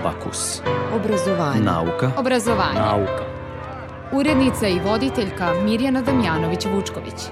Abakus. 0.00 0.62
Obrazovanje. 0.94 1.60
Nauka. 1.60 2.12
Obrazovanje. 2.18 2.80
Nauka. 2.80 3.24
Urednica 4.12 4.68
i 4.68 4.80
voditeljka 4.80 5.52
Mirjana 5.64 6.02
Damjanović-Vučković. 6.02 7.30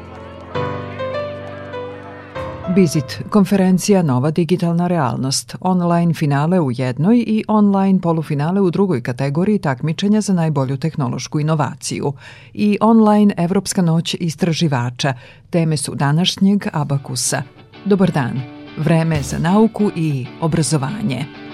Bizit, 2.74 3.22
konferencija 3.30 4.02
Nova 4.02 4.30
digitalna 4.30 4.86
realnost, 4.86 5.56
online 5.60 6.14
finale 6.14 6.60
u 6.60 6.70
jednoj 6.70 7.24
i 7.26 7.44
online 7.48 8.00
polufinale 8.00 8.60
u 8.60 8.70
drugoj 8.70 9.02
kategoriji 9.02 9.58
takmičenja 9.58 10.20
za 10.20 10.32
najbolju 10.32 10.76
tehnološku 10.76 11.40
inovaciju 11.40 12.12
i 12.54 12.78
online 12.80 13.34
Evropska 13.36 13.82
noć 13.82 14.16
istraživača, 14.20 15.14
teme 15.50 15.76
su 15.76 15.94
današnjeg 15.94 16.66
Abakusa. 16.72 17.42
Dobar 17.84 18.10
dan, 18.10 18.40
vreme 18.78 19.22
za 19.22 19.38
nauku 19.38 19.90
i 19.96 20.26
obrazovanje. 20.40 21.45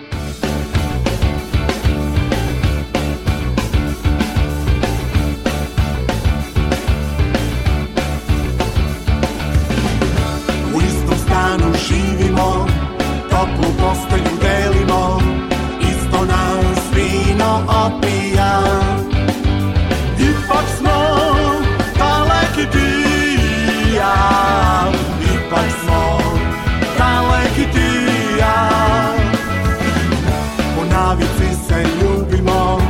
Opija. 17.86 18.62
Ipak 20.18 20.66
smo 20.78 20.98
daleki 21.98 22.70
ti 22.72 22.88
i 23.88 23.94
ja, 23.94 24.14
ipak 25.34 25.66
smo 25.84 26.18
daleki 26.98 27.72
ti 27.72 27.88
i 28.08 28.38
ja. 28.38 28.68
Po 30.76 30.84
navici 30.94 31.48
se 31.68 31.84
ljubimo, 32.00 32.80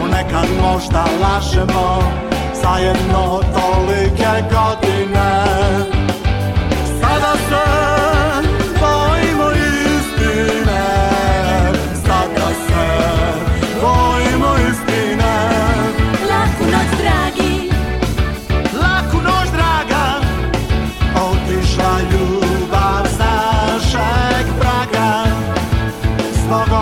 ponekad 0.00 0.48
možda 0.62 1.04
lažemo, 1.22 2.02
zajedno 2.62 3.40
tolike 3.54 4.32
godine. 4.50 4.81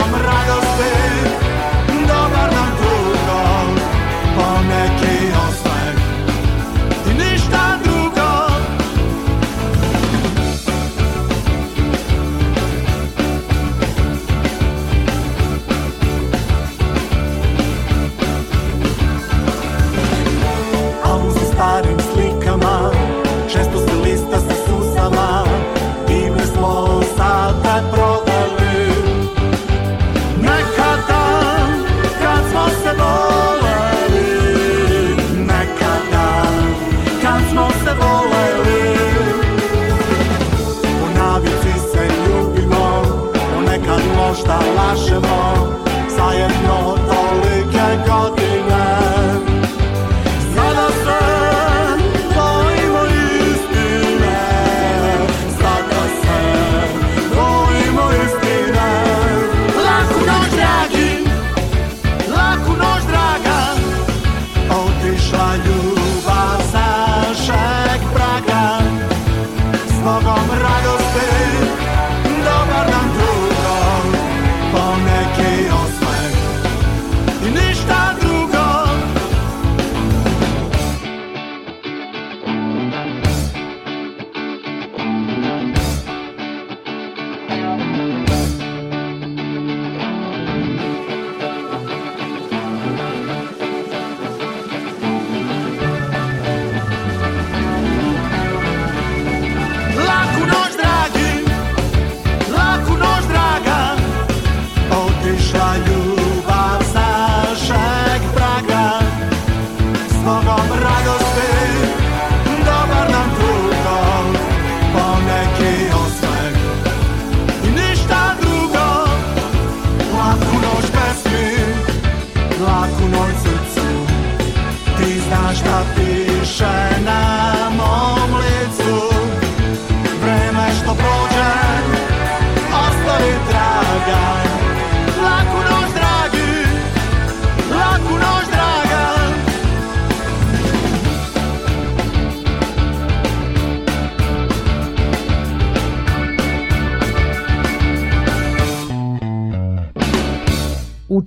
Om 0.03 0.15
Radio. 0.15 0.50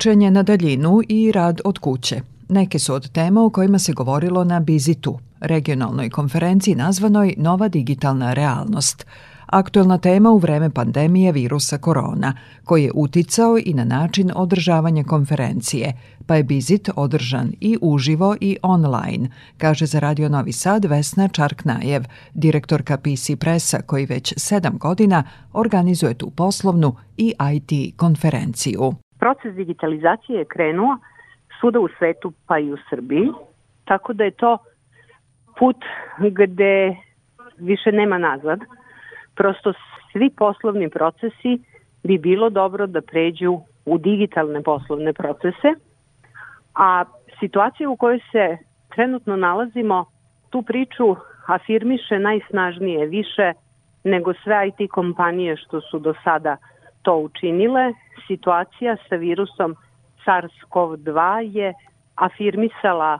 Učenje 0.04 0.32
na 0.32 0.44
daljinu 0.44 1.02
i 1.10 1.32
rad 1.32 1.62
od 1.66 1.80
kuće. 1.80 2.22
Neke 2.50 2.80
su 2.80 2.94
od 2.94 3.12
tema 3.12 3.46
o 3.46 3.50
kojima 3.50 3.80
se 3.80 3.94
govorilo 3.94 4.44
na 4.44 4.60
Bizitu, 4.60 5.20
regionalnoj 5.40 6.10
konferenciji 6.10 6.76
nazvanoj 6.76 7.34
Nova 7.38 7.68
digitalna 7.68 8.34
realnost. 8.34 9.06
Aktuelna 9.46 9.98
tema 9.98 10.32
u 10.32 10.38
vreme 10.38 10.70
pandemije 10.70 11.32
virusa 11.32 11.78
korona, 11.78 12.38
koji 12.64 12.84
je 12.84 12.92
uticao 12.96 13.58
i 13.66 13.74
na 13.74 13.84
način 13.84 14.32
održavanja 14.36 15.04
konferencije, 15.04 15.94
pa 16.26 16.36
je 16.36 16.44
Bizit 16.44 16.90
održan 16.96 17.52
i 17.60 17.78
uživo 17.82 18.36
i 18.42 18.58
online, 18.62 19.30
kaže 19.58 19.86
za 19.86 20.00
Radio 20.00 20.30
Novi 20.30 20.52
Sad 20.52 20.86
Vesna 20.86 21.28
Čarknajev, 21.28 22.04
direktorka 22.34 22.98
PC 22.98 23.40
Presa 23.40 23.82
koji 23.82 24.06
već 24.06 24.34
sedam 24.38 24.78
godina 24.78 25.24
organizuje 25.54 26.14
tu 26.14 26.30
poslovnu 26.30 26.96
i 27.18 27.34
IT 27.54 27.98
konferenciju. 27.98 29.03
Proces 29.24 29.56
digitalizacije 29.56 30.40
je 30.40 30.46
krenuo 30.46 30.98
svuda 31.60 31.80
u 31.80 31.88
svetu 31.98 32.34
pa 32.48 32.60
i 32.60 32.74
u 32.74 32.78
Srbiji, 32.90 33.32
tako 33.86 34.14
da 34.14 34.24
je 34.24 34.32
to 34.32 34.58
put 35.60 35.78
gde 36.20 36.96
više 37.58 37.92
nema 37.92 38.18
nazad. 38.18 38.60
Prosto 39.36 39.74
svi 40.12 40.30
poslovni 40.30 40.90
procesi 40.90 41.62
bi 42.04 42.18
bilo 42.18 42.50
dobro 42.50 42.88
da 42.88 43.02
pređu 43.02 43.60
u 43.86 43.98
digitalne 43.98 44.64
poslovne 44.64 45.14
procese, 45.14 45.70
a 46.76 47.06
situacija 47.40 47.90
u 47.90 47.96
kojoj 47.96 48.20
se 48.32 48.58
trenutno 48.96 49.36
nalazimo, 49.36 50.06
tu 50.50 50.62
priču 50.62 51.16
afirmiše 51.48 52.20
najsnažnije 52.20 53.06
više 53.06 53.54
nego 54.04 54.34
sve 54.34 54.68
IT 54.68 54.92
kompanije 54.92 55.58
što 55.58 55.82
su 55.82 56.00
do 56.00 56.14
sada 56.24 56.58
to 57.02 57.16
učinile, 57.16 57.94
situacija 58.28 58.96
sa 59.10 59.16
virusom 59.16 59.76
SARS-CoV-2 60.26 61.40
je 61.58 61.74
afirmisala 62.16 63.20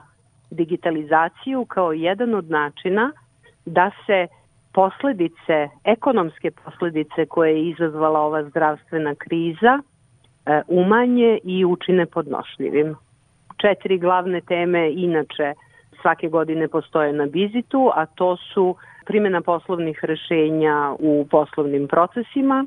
digitalizaciju 0.50 1.64
kao 1.64 1.92
jedan 1.92 2.34
od 2.34 2.50
načina 2.50 3.12
da 3.66 3.90
se 4.06 4.26
posledice, 4.72 5.68
ekonomske 5.84 6.50
posledice 6.50 7.26
koje 7.26 7.50
je 7.50 7.68
izazvala 7.70 8.20
ova 8.20 8.44
zdravstvena 8.44 9.14
kriza 9.14 9.78
e, 9.78 10.62
umanje 10.68 11.38
i 11.44 11.64
učine 11.64 12.06
podnošljivim. 12.06 12.94
Četiri 13.56 13.98
glavne 13.98 14.40
teme 14.40 14.92
inače 14.92 15.54
svake 16.00 16.28
godine 16.28 16.68
postoje 16.68 17.12
na 17.12 17.26
Bizitu, 17.26 17.90
a 17.94 18.06
to 18.06 18.36
su 18.36 18.76
primjena 19.06 19.40
poslovnih 19.40 19.98
rešenja 20.02 20.94
u 20.98 21.26
poslovnim 21.30 21.88
procesima, 21.88 22.66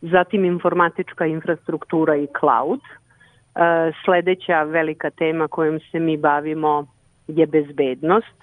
zatim 0.00 0.44
informatička 0.44 1.26
infrastruktura 1.26 2.16
i 2.16 2.28
cloud. 2.40 2.80
E, 2.80 3.92
sledeća 4.04 4.62
velika 4.62 5.10
tema 5.10 5.48
kojom 5.48 5.80
se 5.90 5.98
mi 5.98 6.16
bavimo 6.16 6.86
je 7.28 7.46
bezbednost, 7.46 8.36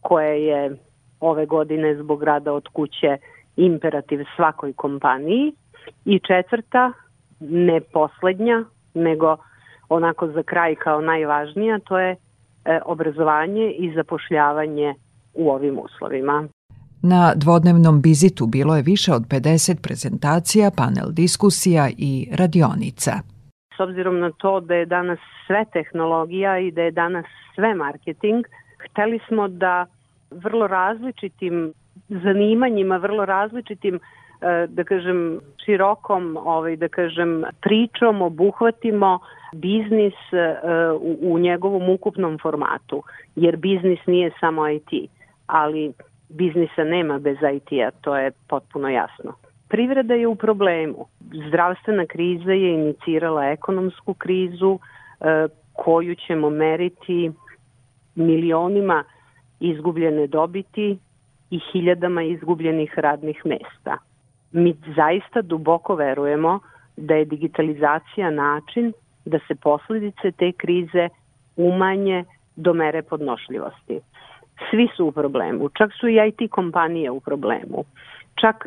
koja 0.00 0.32
je 0.32 0.76
ove 1.20 1.46
godine 1.46 1.96
zbog 1.96 2.22
rada 2.22 2.52
od 2.52 2.68
kuće 2.68 3.16
imperativ 3.56 4.24
svakoj 4.36 4.72
kompaniji. 4.72 5.52
I 6.04 6.18
četvrta, 6.18 6.92
ne 7.40 7.80
poslednja, 7.80 8.64
nego 8.94 9.36
onako 9.88 10.28
za 10.28 10.42
kraj 10.42 10.74
kao 10.74 11.00
najvažnija, 11.00 11.78
to 11.78 11.98
je 11.98 12.10
e, 12.10 12.80
obrazovanje 12.84 13.70
i 13.70 13.92
zapošljavanje 13.94 14.94
u 15.34 15.50
ovim 15.50 15.78
uslovima. 15.78 16.48
Na 17.04 17.32
dvodnevnom 17.36 18.02
bizitu 18.02 18.46
bilo 18.46 18.76
je 18.76 18.82
više 18.82 19.12
od 19.12 19.22
50 19.22 19.82
prezentacija, 19.82 20.70
panel 20.76 21.08
diskusija 21.12 21.88
i 21.98 22.28
radionica. 22.40 23.12
S 23.76 23.80
obzirom 23.80 24.18
na 24.18 24.30
to 24.30 24.60
da 24.60 24.74
je 24.74 24.86
danas 24.86 25.18
sve 25.46 25.64
tehnologija 25.72 26.58
i 26.58 26.70
da 26.70 26.82
je 26.82 26.90
danas 26.90 27.24
sve 27.54 27.74
marketing, 27.74 28.44
hteli 28.84 29.20
smo 29.28 29.48
da 29.48 29.86
vrlo 30.30 30.66
različitim 30.66 31.72
zanimanjima, 32.08 32.96
vrlo 32.96 33.24
različitim 33.24 33.94
e, 33.94 34.00
da 34.66 34.84
kažem 34.84 35.40
širokom 35.64 36.36
ovaj 36.44 36.76
da 36.76 36.88
kažem 36.88 37.44
pričom 37.60 38.22
obuhvatimo 38.22 39.18
biznis 39.54 40.14
e, 40.32 40.56
u, 40.92 41.34
u 41.34 41.38
njegovom 41.38 41.88
ukupnom 41.88 42.38
formatu 42.42 43.02
jer 43.36 43.56
biznis 43.56 43.98
nije 44.06 44.30
samo 44.40 44.68
IT 44.68 45.10
ali 45.46 45.92
biznisa 46.32 46.84
nema 46.84 47.18
bez 47.18 47.36
IT-a, 47.54 47.90
to 48.00 48.16
je 48.16 48.32
potpuno 48.48 48.88
jasno. 48.88 49.32
Privreda 49.68 50.14
je 50.14 50.26
u 50.26 50.34
problemu. 50.34 51.06
Zdravstvena 51.48 52.06
kriza 52.06 52.52
je 52.52 52.74
inicirala 52.74 53.44
ekonomsku 53.44 54.14
krizu 54.14 54.78
e, 54.78 55.48
koju 55.72 56.14
ćemo 56.14 56.50
meriti 56.50 57.30
milionima 58.14 59.04
izgubljene 59.60 60.26
dobiti 60.26 60.98
i 61.50 61.60
hiljadama 61.72 62.22
izgubljenih 62.22 62.98
radnih 62.98 63.42
mesta. 63.44 63.98
Mi 64.52 64.74
zaista 64.96 65.42
duboko 65.42 65.94
verujemo 65.94 66.60
da 66.96 67.14
je 67.14 67.24
digitalizacija 67.24 68.30
način 68.30 68.92
da 69.24 69.38
se 69.48 69.54
posledice 69.54 70.32
te 70.32 70.52
krize 70.52 71.08
umanje 71.56 72.24
do 72.56 72.72
mere 72.74 73.02
podnošljivosti. 73.02 74.00
Svi 74.70 74.88
su 74.96 75.06
u 75.06 75.12
problemu, 75.12 75.68
čak 75.68 75.90
su 76.00 76.08
i 76.08 76.18
IT 76.28 76.50
kompanije 76.50 77.10
u 77.10 77.20
problemu. 77.20 77.84
Čak 78.40 78.66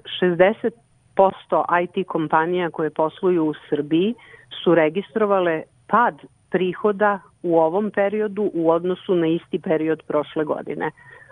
60% 1.16 1.64
IT 1.84 2.08
kompanija 2.08 2.70
koje 2.70 2.90
posluju 2.90 3.46
u 3.46 3.54
Srbiji 3.70 4.16
su 4.64 4.76
registrovale 4.76 5.64
pad 5.88 6.22
prihoda 6.50 7.20
u 7.44 7.60
ovom 7.60 7.92
periodu 7.92 8.52
u 8.54 8.72
odnosu 8.72 9.16
na 9.16 9.28
isti 9.28 9.60
period 9.60 10.04
prošle 10.08 10.44
godine. 10.44 10.92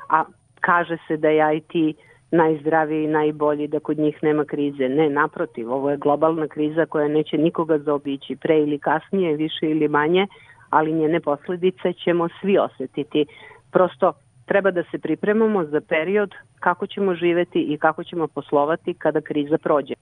A 0.10 0.24
kaže 0.60 0.98
se 1.08 1.18
da 1.18 1.30
je 1.30 1.58
IT 1.58 1.98
najzdraviji 2.32 3.04
i 3.04 3.08
najbolji, 3.08 3.68
da 3.68 3.80
kod 3.80 3.98
njih 3.98 4.24
nema 4.24 4.46
krize. 4.46 4.90
Ne, 4.90 5.10
naprotiv, 5.10 5.72
ovo 5.72 5.90
je 5.90 5.98
globalna 5.98 6.48
kriza 6.48 6.86
koja 6.86 7.08
neće 7.08 7.38
nikoga 7.38 7.78
zaobići 7.78 8.36
pre 8.36 8.60
ili 8.60 8.80
kasnije, 8.80 9.36
više 9.36 9.70
ili 9.70 9.88
manje, 9.88 10.28
ali 10.70 10.94
njene 10.94 11.20
posledice 11.20 11.94
ćemo 11.94 12.28
svi 12.42 12.58
osetiti. 12.58 13.26
Prosto 13.72 14.14
treba 14.46 14.72
da 14.72 14.84
se 14.92 14.98
pripremamo 14.98 15.66
za 15.66 15.82
period 15.82 16.32
kako 16.60 16.88
ćemo 16.88 17.16
živeti 17.16 17.60
i 17.60 17.78
kako 17.78 18.04
ćemo 18.04 18.28
poslovati 18.28 18.94
kada 18.94 19.22
kriza 19.22 19.58
prođe. 19.58 19.94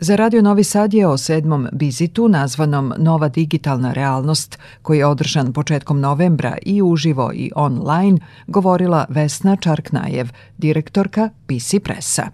Za 0.00 0.16
Radio 0.16 0.42
Novi 0.42 0.64
Sad 0.64 0.94
je 0.94 1.06
o 1.06 1.16
sedmom 1.16 1.66
bizitu 1.72 2.28
nazvanom 2.28 2.92
Nova 2.98 3.28
digitalna 3.28 3.92
realnost, 3.92 4.58
koji 4.82 4.98
je 4.98 5.06
održan 5.06 5.52
početkom 5.52 6.00
novembra 6.00 6.56
i 6.62 6.82
uživo 6.82 7.30
i 7.34 7.50
online, 7.56 8.18
govorila 8.46 9.06
Vesna 9.08 9.56
Čarknajev, 9.56 10.26
direktorka 10.58 11.30
PC 11.46 11.74
Pressa. 11.84 12.30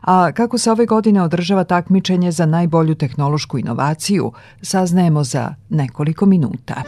A 0.00 0.32
kako 0.32 0.58
se 0.58 0.70
ove 0.70 0.86
godine 0.86 1.22
održava 1.22 1.64
takmičenje 1.64 2.30
za 2.30 2.46
najbolju 2.46 2.94
tehnološku 2.94 3.58
inovaciju, 3.58 4.32
saznajemo 4.62 5.24
za 5.24 5.54
nekoliko 5.68 6.26
minuta. 6.26 6.82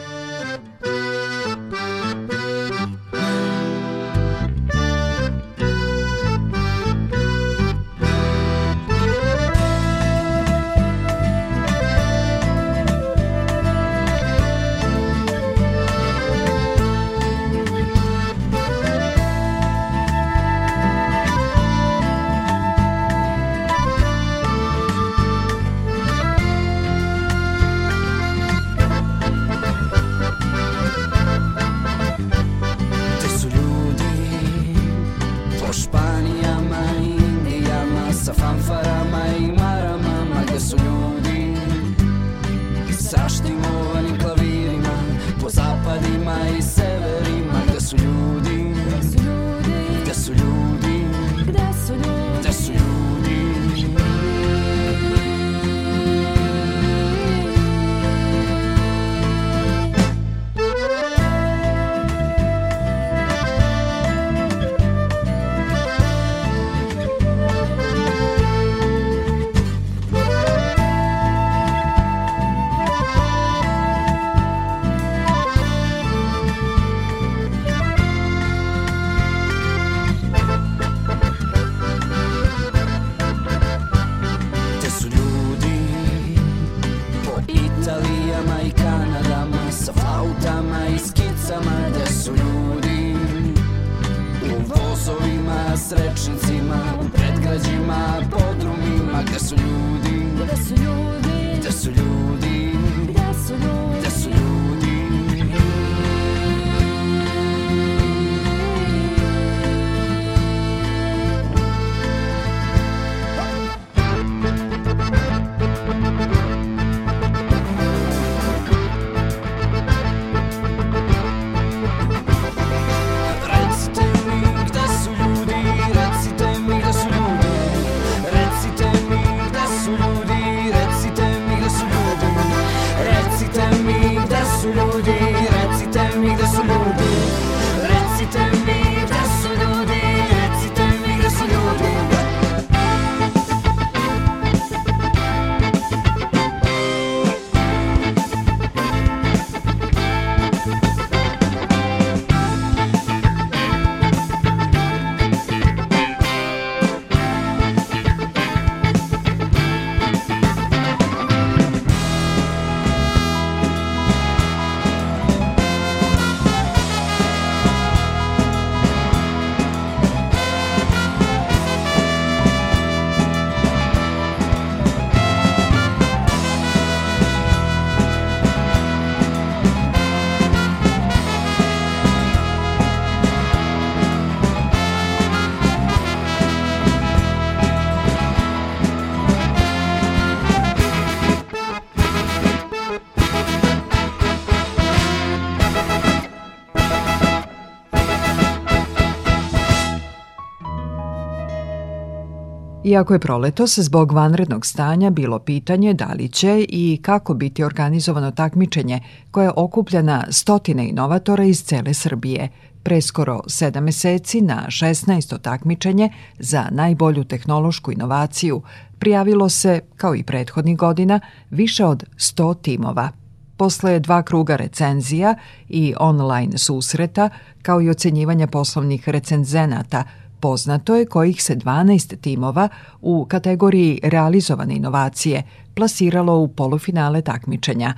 Iako 202.83 203.13
je 203.13 203.19
proletos 203.19 203.79
zbog 203.79 204.11
vanrednog 204.11 204.65
stanja 204.65 205.09
bilo 205.09 205.39
pitanje 205.39 205.93
da 205.93 206.05
li 206.05 206.29
će 206.29 206.65
i 206.69 206.99
kako 207.01 207.33
biti 207.33 207.63
organizovano 207.63 208.31
takmičenje 208.31 208.99
koje 209.31 209.51
okuplja 209.55 210.01
na 210.01 210.25
stotine 210.29 210.89
inovatora 210.89 211.43
iz 211.43 211.63
cele 211.63 211.93
Srbije, 211.93 212.49
preskoro 212.83 213.41
7 213.45 213.79
meseci 213.79 214.41
na 214.41 214.65
16. 214.67 215.41
takmičenje 215.41 216.09
za 216.39 216.67
najbolju 216.71 217.23
tehnološku 217.23 217.91
inovaciju 217.91 218.61
prijavilo 218.99 219.49
se, 219.49 219.79
kao 219.97 220.15
i 220.15 220.23
prethodnih 220.23 220.77
godina, 220.77 221.19
više 221.49 221.85
od 221.85 222.03
100 222.17 222.61
timova. 222.61 223.09
Posle 223.57 223.99
dva 223.99 224.23
kruga 224.23 224.55
recenzija 224.55 225.35
i 225.69 225.93
online 225.99 226.57
susreta, 226.57 227.29
kao 227.61 227.81
i 227.81 227.89
ocenjivanja 227.89 228.47
poslovnih 228.47 229.09
recenzenata– 229.09 230.03
Poznato 230.41 230.95
je 230.95 231.05
kojih 231.05 231.43
se 231.43 231.55
12 231.55 232.21
timova 232.21 232.69
u 233.01 233.25
kategoriji 233.25 233.99
realizovane 234.03 234.75
inovacije 234.75 235.43
plasiralo 235.73 236.37
u 236.37 236.47
polufinale 236.47 237.21
takmičenja, 237.21 237.93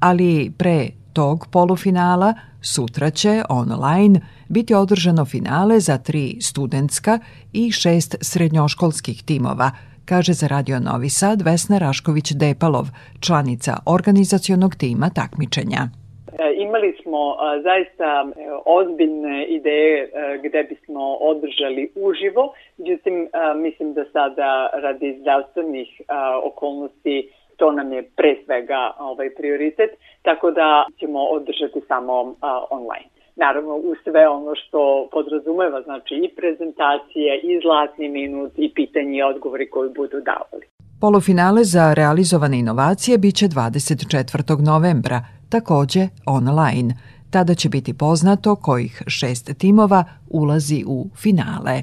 ali 0.00 0.52
pre 0.58 0.88
tog 1.12 1.46
polufinala 1.46 2.34
sutra 2.62 3.10
će 3.10 3.42
online 3.48 4.20
biti 4.48 4.74
održano 4.74 5.24
finale 5.24 5.80
za 5.80 5.98
tri 5.98 6.38
studentska 6.40 7.18
i 7.52 7.72
šest 7.72 8.16
srednjoškolskih 8.20 9.22
timova, 9.22 9.70
kaže 10.04 10.32
za 10.32 10.46
Radio 10.46 10.80
Novi 10.80 11.10
Sad 11.10 11.42
Vesna 11.42 11.78
Rašković-Depalov, 11.78 12.86
članica 13.20 13.78
organizacionog 13.86 14.74
tima 14.74 15.10
takmičenja. 15.10 16.03
E, 16.38 16.54
imali 16.56 16.96
smo 17.02 17.32
e, 17.32 17.62
zaista 17.62 18.24
e, 18.26 18.50
ozbiljne 18.66 19.46
ideje 19.46 20.10
gde 20.42 20.62
bismo 20.62 21.14
održali 21.14 21.90
uživo, 21.94 22.52
međutim 22.78 23.28
mislim 23.56 23.94
da 23.94 24.04
sada 24.12 24.70
radi 24.72 25.16
zdravstvenih 25.20 26.00
okolnosti 26.42 27.30
to 27.56 27.72
nam 27.72 27.92
je 27.92 28.02
pre 28.16 28.36
svega 28.44 28.92
ovaj 28.98 29.30
prioritet, 29.30 29.90
tako 30.22 30.50
da 30.50 30.86
ćemo 31.00 31.20
održati 31.24 31.80
samo 31.88 32.34
online. 32.70 33.08
Naravno, 33.36 33.74
u 33.76 33.94
sve 34.04 34.28
ono 34.28 34.54
što 34.54 35.08
podrazumeva, 35.12 35.82
znači 35.82 36.14
i 36.14 36.28
prezentacije, 36.36 37.40
i 37.40 37.60
zlatni 37.62 38.08
minut, 38.08 38.52
i 38.56 38.72
pitanje 38.74 39.18
i 39.18 39.22
odgovori 39.22 39.70
koji 39.70 39.90
budu 39.90 40.20
davali. 40.20 40.66
Polufinale 41.00 41.64
za 41.64 41.94
realizovane 41.94 42.58
inovacije 42.58 43.18
biće 43.18 43.46
24. 43.46 44.66
novembra, 44.66 45.18
takođe 45.56 46.04
online. 46.38 46.90
Tada 47.34 47.54
će 47.60 47.68
biti 47.76 47.92
poznato 48.04 48.50
kojih 48.68 48.94
šest 49.18 49.46
timova 49.62 50.00
ulazi 50.40 50.80
u 50.96 50.98
finale. 51.22 51.76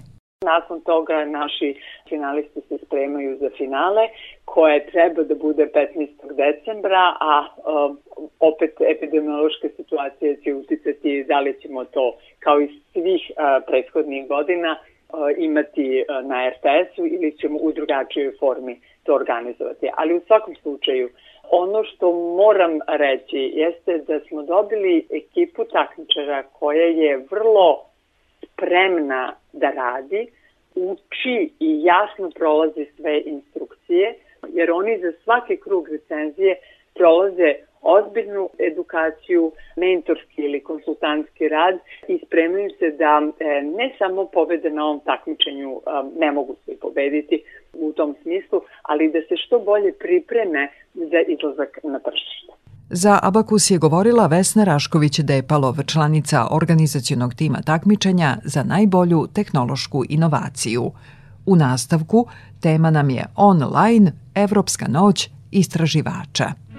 Nakon 0.54 0.78
toga 0.92 1.18
naši 1.40 1.70
finalisti 2.10 2.62
se 2.70 2.76
spremaju 2.86 3.32
za 3.42 3.50
finale 3.58 4.04
koje 4.46 4.86
treba 4.92 5.22
da 5.24 5.36
bude 5.36 5.64
15. 5.66 6.08
decembra, 6.44 7.06
a 7.32 7.34
um, 7.46 8.00
opet 8.40 8.74
epidemiološka 8.94 9.68
situacija 9.78 10.36
će 10.44 10.50
uticati 10.54 11.24
da 11.32 11.40
li 11.40 11.62
ćemo 11.62 11.86
to 11.86 12.06
kao 12.40 12.62
i 12.62 12.68
svih 12.92 13.24
uh, 13.30 13.38
prethodnih 13.68 14.28
godina 14.28 14.72
uh, 14.78 14.84
imati 15.38 15.88
na 16.32 16.38
RTS-u 16.50 17.04
ili 17.16 17.38
ćemo 17.40 17.58
u 17.62 17.72
drugačijoj 17.72 18.32
formi 18.40 18.76
to 19.04 19.16
organizovati. 19.16 19.86
Ali 19.98 20.18
u 20.18 20.22
svakom 20.28 20.56
slučaju 20.56 21.10
ono 21.52 21.84
što 21.84 22.12
moram 22.12 22.80
reći 22.88 23.52
jeste 23.56 23.98
da 23.98 24.20
smo 24.20 24.44
dobili 24.44 25.06
ekipu 25.10 25.64
takmičara 25.66 26.44
koja 26.44 26.86
je 26.86 27.26
vrlo 27.32 27.86
spremna 28.44 29.34
da 29.54 29.70
radi, 29.70 30.28
uči 30.76 31.50
i 31.60 31.84
jasno 31.84 32.30
prolazi 32.36 32.86
sve 32.96 33.22
instrukcije, 33.26 34.16
jer 34.50 34.72
oni 34.72 35.00
za 35.00 35.12
svaki 35.24 35.58
krug 35.58 35.90
recenzije 35.90 36.56
prolaze 36.94 37.56
ozbiljnu 37.82 38.50
edukaciju, 38.60 39.52
mentorski 39.76 40.42
ili 40.42 40.60
konsultantski 40.64 41.48
rad 41.48 41.80
i 42.08 42.20
spremaju 42.26 42.70
se 42.80 42.92
da 42.92 43.22
e, 43.40 43.62
ne 43.62 43.96
samo 43.98 44.26
pobede 44.26 44.70
na 44.70 44.86
ovom 44.86 45.00
takmičenju 45.00 45.82
ne 46.18 46.32
mogu 46.32 46.56
se 46.66 46.80
pobediti 46.82 47.44
u 47.74 47.94
tom 47.94 48.16
smislu, 48.22 48.62
ali 48.84 49.12
da 49.12 49.20
se 49.28 49.36
što 49.46 49.60
bolje 49.60 49.92
pripreme 49.94 50.70
za 50.94 51.20
izlazak 51.34 51.72
na 51.84 52.00
tržište. 52.00 52.52
Za 52.90 53.20
Abakus 53.24 53.72
je 53.72 53.78
govorila 53.78 54.28
Vesna 54.28 54.64
Rašković-Depalov, 54.66 55.92
članica 55.92 56.48
organizacionog 56.52 57.34
tima 57.34 57.62
takmičenja 57.66 58.38
za 58.44 58.64
najbolju 58.64 59.28
tehnološku 59.34 60.04
inovaciju. 60.10 60.92
U 61.46 61.56
nastavku 61.56 62.28
tema 62.62 62.92
nam 62.92 63.10
je 63.10 63.26
online 63.36 64.12
Evropska 64.36 64.86
noć 64.88 65.30
istraživača. 65.52 66.71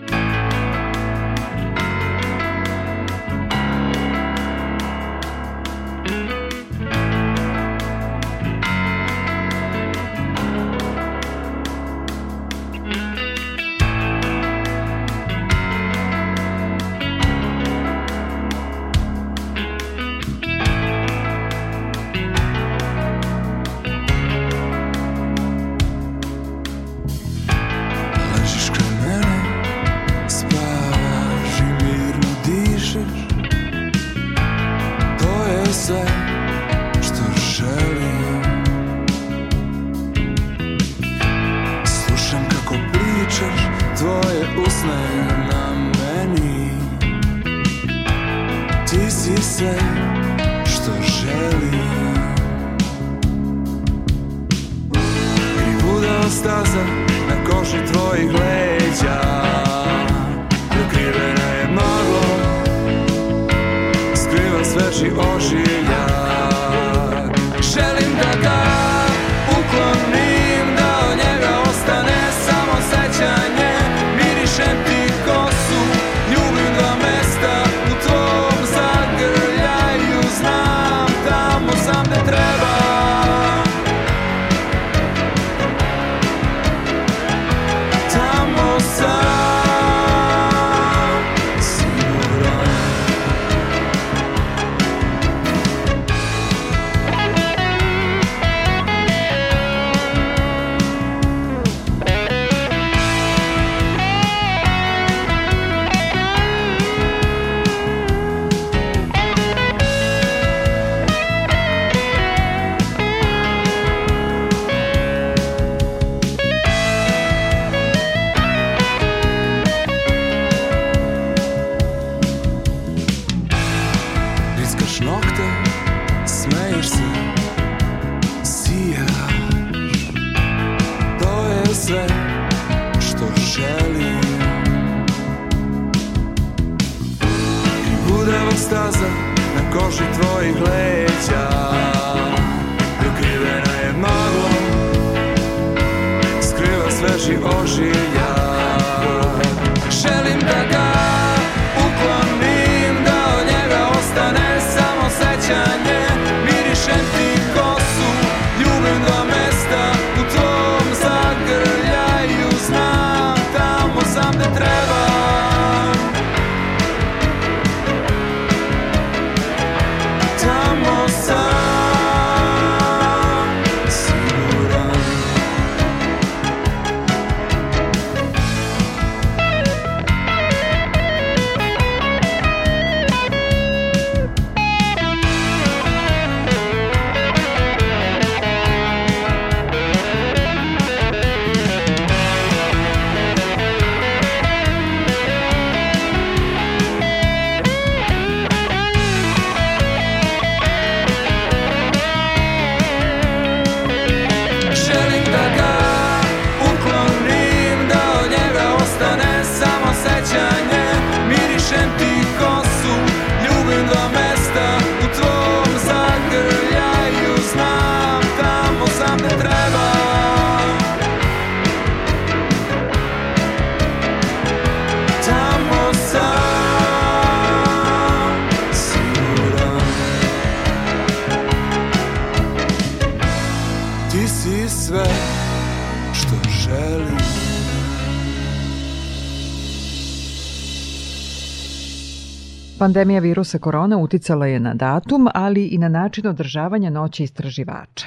Pandemija 242.82 243.20
virusa 243.20 243.58
korona 243.58 243.96
uticala 243.98 244.46
je 244.46 244.60
na 244.60 244.74
datum, 244.74 245.28
ali 245.34 245.62
i 245.74 245.78
na 245.78 245.88
način 245.88 246.26
održavanja 246.26 246.90
noći 246.90 247.22
istraživača. 247.22 248.06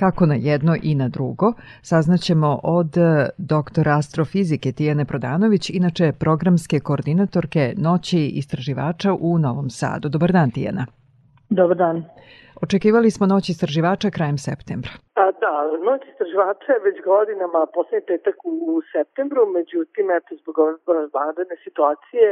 Kako 0.00 0.26
na 0.26 0.34
jedno 0.34 0.74
i 0.82 0.94
na 0.94 1.08
drugo, 1.08 1.52
saznaćemo 1.82 2.60
od 2.62 2.96
eh, 2.96 3.28
doktora 3.38 3.92
astrofizike 3.98 4.72
Tijane 4.72 5.04
Prodanović, 5.04 5.70
inače 5.70 6.12
programske 6.24 6.80
koordinatorke 6.80 7.74
Noći 7.76 8.20
istraživača 8.40 9.10
u 9.20 9.38
Novom 9.38 9.70
Sadu. 9.70 10.08
Dobar 10.08 10.32
dan, 10.32 10.50
Tijana. 10.50 10.86
Dobar 11.50 11.76
dan. 11.76 12.04
Očekivali 12.64 13.10
smo 13.10 13.26
Noć 13.26 13.48
istraživača 13.48 14.10
krajem 14.10 14.38
septembra. 14.38 14.92
A, 15.20 15.24
da, 15.42 15.54
noć 15.88 16.02
istraživača 16.12 16.70
je 16.72 16.84
već 16.88 16.96
godinama 17.12 17.60
poslednji 17.74 18.06
petak 18.10 18.36
u, 18.44 18.82
septembru, 18.92 19.42
međutim, 19.58 20.06
eto, 20.18 20.30
zbog 20.40 20.54
ove 20.58 21.04
vanredne 21.18 21.56
situacije 21.66 22.28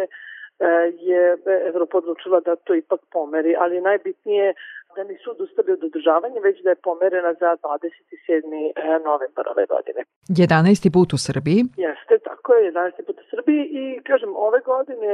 je 1.09 1.37
Evropa 1.68 1.99
odlučila 1.99 2.40
da 2.40 2.57
to 2.57 2.75
ipak 2.75 3.01
pomeri, 3.12 3.55
ali 3.59 3.81
najbitnije 3.81 4.55
da 4.97 5.05
nisu 5.05 5.31
odustali 5.31 5.73
od 5.73 5.85
održavanja, 5.85 6.40
već 6.40 6.57
da 6.62 6.71
je 6.71 6.85
pomerena 6.88 7.33
za 7.42 7.51
27. 7.62 8.73
e, 8.77 8.99
novembar 9.09 9.44
ove 9.55 9.64
godine. 9.75 10.01
11. 10.29 10.92
put 10.97 11.09
u 11.12 11.18
Srbiji. 11.27 11.61
Jeste, 11.87 12.14
tako 12.29 12.55
je, 12.55 12.73
11. 12.73 13.07
put 13.07 13.16
u 13.25 13.27
Srbiji 13.33 13.62
i 13.81 13.85
kažem, 14.11 14.31
ove 14.49 14.61
godine 14.73 15.12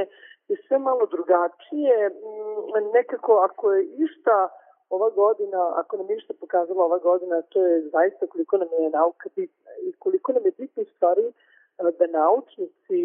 je 0.49 0.57
sve 0.67 0.79
malo 0.79 1.05
drugačije. 1.15 1.97
Mm, 2.09 2.93
Nekako, 2.97 3.33
ako 3.49 3.73
je 3.73 3.81
išta 4.07 4.37
ova 4.97 5.11
godina, 5.11 5.61
ako 5.81 5.97
nam 5.97 6.07
je 6.11 6.17
išta 6.17 6.35
pokazala 6.41 6.85
ova 6.85 6.99
godina, 6.99 7.43
to 7.43 7.59
je 7.67 7.89
zaista 7.97 8.27
koliko 8.27 8.55
nam 8.63 8.69
je 8.83 8.91
nauka 8.91 9.29
bitna 9.37 9.73
i 9.87 9.93
koliko 10.03 10.33
nam 10.33 10.45
je 10.45 10.53
bitno 10.59 10.83
u 10.83 10.91
stvari 10.95 11.27
e, 11.27 11.33
da 11.99 12.07
naučnici 12.21 12.99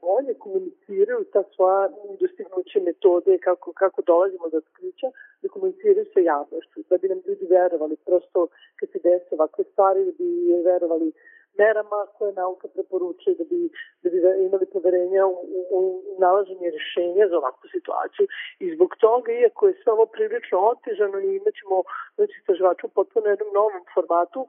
bolje 0.00 0.34
komuniciraju 0.34 1.24
ta 1.32 1.42
svoja 1.54 1.88
dostignuće 2.20 2.80
metode, 2.80 3.38
kako, 3.38 3.72
kako 3.72 4.02
dolazimo 4.02 4.48
do 4.48 4.56
otkrića, 4.56 5.08
da 5.42 5.48
komuniciraju 5.48 6.06
sa 6.14 6.20
javnošću, 6.20 6.80
da 6.90 6.98
bi 6.98 7.08
nam 7.08 7.20
ljudi 7.26 7.46
verovali. 7.50 7.96
Prosto 7.96 8.46
kad 8.76 8.88
se 8.92 8.98
desi 8.98 9.34
ovakve 9.34 9.64
stvari, 9.72 10.04
da 10.04 10.12
bi 10.18 10.28
verovali 10.64 11.12
merama 11.58 12.00
koje 12.16 12.32
nauka 12.42 12.66
preporučuje 12.74 13.32
da 13.40 13.44
bi, 13.50 13.60
da 14.02 14.06
bi 14.10 14.18
imali 14.48 14.66
poverenja 14.74 15.22
u, 15.26 15.36
u, 15.58 15.60
u 15.78 15.80
nalaženje 16.24 16.68
rešenja 16.76 17.24
za 17.30 17.36
ovakvu 17.42 17.66
situaciju. 17.76 18.26
I 18.64 18.66
zbog 18.74 18.90
toga, 19.04 19.32
iako 19.32 19.62
je 19.68 19.78
sve 19.80 19.90
ovo 19.96 20.06
prilično 20.16 20.56
otežano 20.72 21.16
i 21.20 21.36
imaćemo 21.40 21.76
znači, 22.16 22.34
istraživača 22.40 22.86
u 22.86 22.94
potpuno 22.98 23.26
jednom 23.26 23.50
novom 23.58 23.84
formatu, 23.94 24.40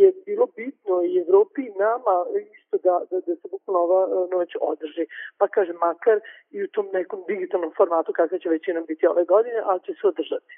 je 0.00 0.08
bilo 0.26 0.46
bitno 0.60 0.94
i 1.08 1.12
Evropi 1.24 1.60
i 1.66 1.78
nama 1.86 2.14
isto 2.56 2.76
da, 2.86 2.94
da, 3.10 3.16
da 3.26 3.32
se 3.40 3.46
bukvalno 3.54 3.80
ova 3.86 4.00
e, 4.06 4.10
noć 4.34 4.50
održi. 4.72 5.04
Pa 5.38 5.48
kažem, 5.48 5.76
makar 5.86 6.18
i 6.50 6.64
u 6.64 6.68
tom 6.74 6.86
nekom 6.92 7.20
digitalnom 7.28 7.72
formatu 7.76 8.12
kakav 8.12 8.38
će 8.38 8.48
većinom 8.48 8.84
biti 8.88 9.06
ove 9.06 9.24
godine, 9.24 9.60
ali 9.64 9.80
će 9.86 9.92
se 10.00 10.06
održati. 10.12 10.52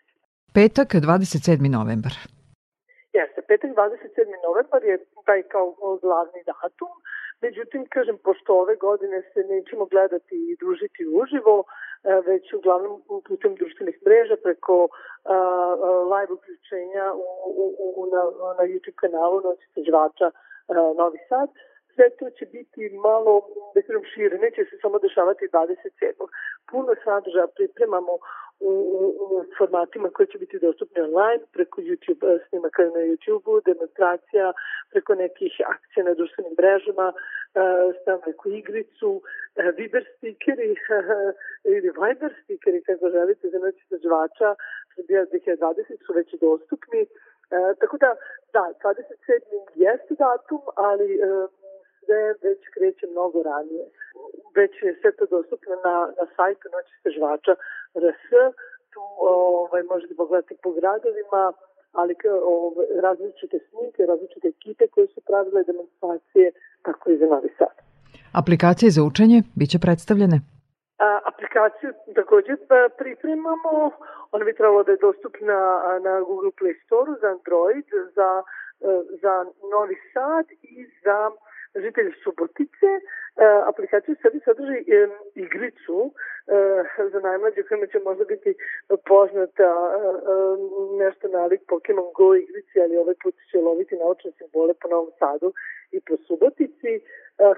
Petak, 0.55 0.89
27. 0.89 1.71
novembar. 1.79 2.40
Jeste, 3.13 3.43
petak 3.43 3.71
27. 3.71 4.43
novembar 4.47 4.85
je 4.85 4.99
taj 5.27 5.43
kao 5.43 5.75
glavni 6.03 6.43
datum, 6.47 6.95
međutim, 7.41 7.87
kažem, 7.89 8.19
pošto 8.25 8.61
ove 8.63 8.77
godine 8.77 9.23
se 9.33 9.41
nećemo 9.55 9.85
gledati 9.87 10.37
i 10.51 10.57
družiti 10.61 11.07
uživo, 11.21 11.65
e, 11.65 11.67
već 12.27 12.53
uglavnom 12.53 13.03
putem 13.29 13.55
društvenih 13.55 13.97
mreža 14.07 14.37
preko 14.43 14.89
a, 14.89 15.37
live 16.13 16.33
uključenja 16.33 17.13
u, 17.15 17.27
u, 17.63 17.67
u, 17.97 18.07
na, 18.13 18.23
na 18.59 18.65
YouTube 18.71 19.01
kanalu 19.03 19.41
Noć 19.41 19.59
istraživača 19.69 20.31
Novi 20.99 21.19
Sad, 21.29 21.49
sve 21.95 22.07
to 22.19 22.31
će 22.39 22.45
biti 22.57 22.81
malo, 23.09 23.33
da 23.75 23.83
kažem, 23.83 24.05
šire, 24.15 24.39
neće 24.39 24.65
se 24.65 24.77
samo 24.83 24.99
dešavati 24.99 25.53
27. 25.53 26.27
Puno 26.71 26.91
sadržaja 27.05 27.47
pripremamo 27.57 28.13
u, 28.61 28.73
u, 29.01 29.05
u 29.25 29.45
formatima 29.59 30.09
koji 30.15 30.27
će 30.27 30.39
biti 30.39 30.59
dostupni 30.59 31.03
online, 31.03 31.43
preko 31.53 31.81
YouTube 31.81 32.23
eh, 32.35 32.39
snimaka 32.49 32.83
na 32.83 33.03
YouTube-u, 33.11 33.61
demonstracija, 33.61 34.53
preko 34.91 35.15
nekih 35.15 35.53
akcija 35.75 36.05
na 36.05 36.15
društvenim 36.15 36.55
mrežama, 36.59 37.07
eh, 37.13 37.93
stavimo 38.01 38.27
neku 38.27 38.49
igricu, 38.61 39.23
eh, 39.57 39.73
Viber 39.79 40.05
stikeri 40.17 40.75
ili 41.75 41.91
Viber 42.01 42.33
stikeri, 42.45 42.83
kako 42.83 43.11
želite, 43.11 43.49
za 43.49 43.59
noć 43.59 43.75
istraživača 43.83 44.49
Srbija 44.95 45.27
2020 45.27 46.07
su 46.07 46.13
već 46.13 46.29
dostupni. 46.41 47.03
E, 47.51 47.75
tako 47.81 47.97
da, 47.99 48.11
da, 48.53 48.65
27. 48.83 48.95
jeste 49.75 50.15
datum, 50.15 50.63
ali 50.77 51.09
e, 51.15 51.27
sve 52.05 52.23
već 52.47 52.61
kreće 52.75 53.07
mnogo 53.07 53.39
ranije. 53.43 53.85
Već 54.59 54.73
je 54.83 54.99
sve 55.01 55.11
to 55.19 55.25
dostupno 55.37 55.75
na, 55.87 55.97
na 56.19 56.25
sajtu 56.37 56.65
Noći 56.73 56.93
istraživača 56.97 57.53
RS. 58.03 58.27
Tu 58.93 59.03
ovaj, 59.19 59.83
možete 59.93 60.15
pogledati 60.15 60.55
po 60.63 60.71
gradovima, 60.79 61.43
ali 61.93 62.15
ovaj, 62.57 62.87
različite 63.07 63.59
snimke, 63.69 64.07
različite 64.13 64.49
ekipe 64.49 64.85
koje 64.95 65.07
su 65.07 65.21
pravile 65.29 65.63
demonstracije, 65.71 66.53
tako 66.83 67.11
i 67.11 67.19
za 67.19 67.27
Novi 67.27 67.51
Sad. 67.59 67.75
Aplikacije 68.41 68.91
za 68.97 69.03
učenje 69.11 69.39
biće 69.61 69.79
predstavljene? 69.85 70.39
A, 71.07 71.09
aplikaciju 71.31 71.91
takođe 72.15 72.55
pa, 72.69 72.79
pripremamo, 72.99 73.73
ona 74.33 74.45
bi 74.45 74.59
trebalo 74.59 74.83
da 74.85 74.93
je 74.93 75.05
dostupna 75.09 75.61
na 76.07 76.13
Google 76.29 76.53
Play 76.59 76.75
Store 76.85 77.11
za 77.21 77.29
Android, 77.37 77.89
za, 78.17 78.31
e, 78.89 78.93
za 79.23 79.35
Novi 79.73 79.97
Sad 80.13 80.47
i 80.63 80.77
za 81.05 81.19
žitelji 81.75 82.13
Subotice. 82.23 82.91
Aplikacija 83.67 84.15
sebi 84.23 84.41
sadrži 84.45 84.79
igricu 85.35 86.13
za 87.13 87.21
najmlađe 87.21 87.63
kojima 87.63 87.87
će 87.87 87.99
možda 87.99 88.25
biti 88.25 88.55
poznata 89.07 89.71
nešto 90.99 91.29
nalik 91.29 91.61
Pokemon 91.69 92.13
Go 92.17 92.35
igrici, 92.35 92.81
ali 92.81 92.97
ovaj 92.97 93.15
put 93.23 93.35
će 93.51 93.59
loviti 93.59 93.97
naučne 93.97 94.31
simbole 94.39 94.75
po 94.81 94.89
Novom 94.89 95.11
Sadu 95.19 95.53
i 95.93 96.01
po 96.01 96.17
Subotici. 96.17 96.93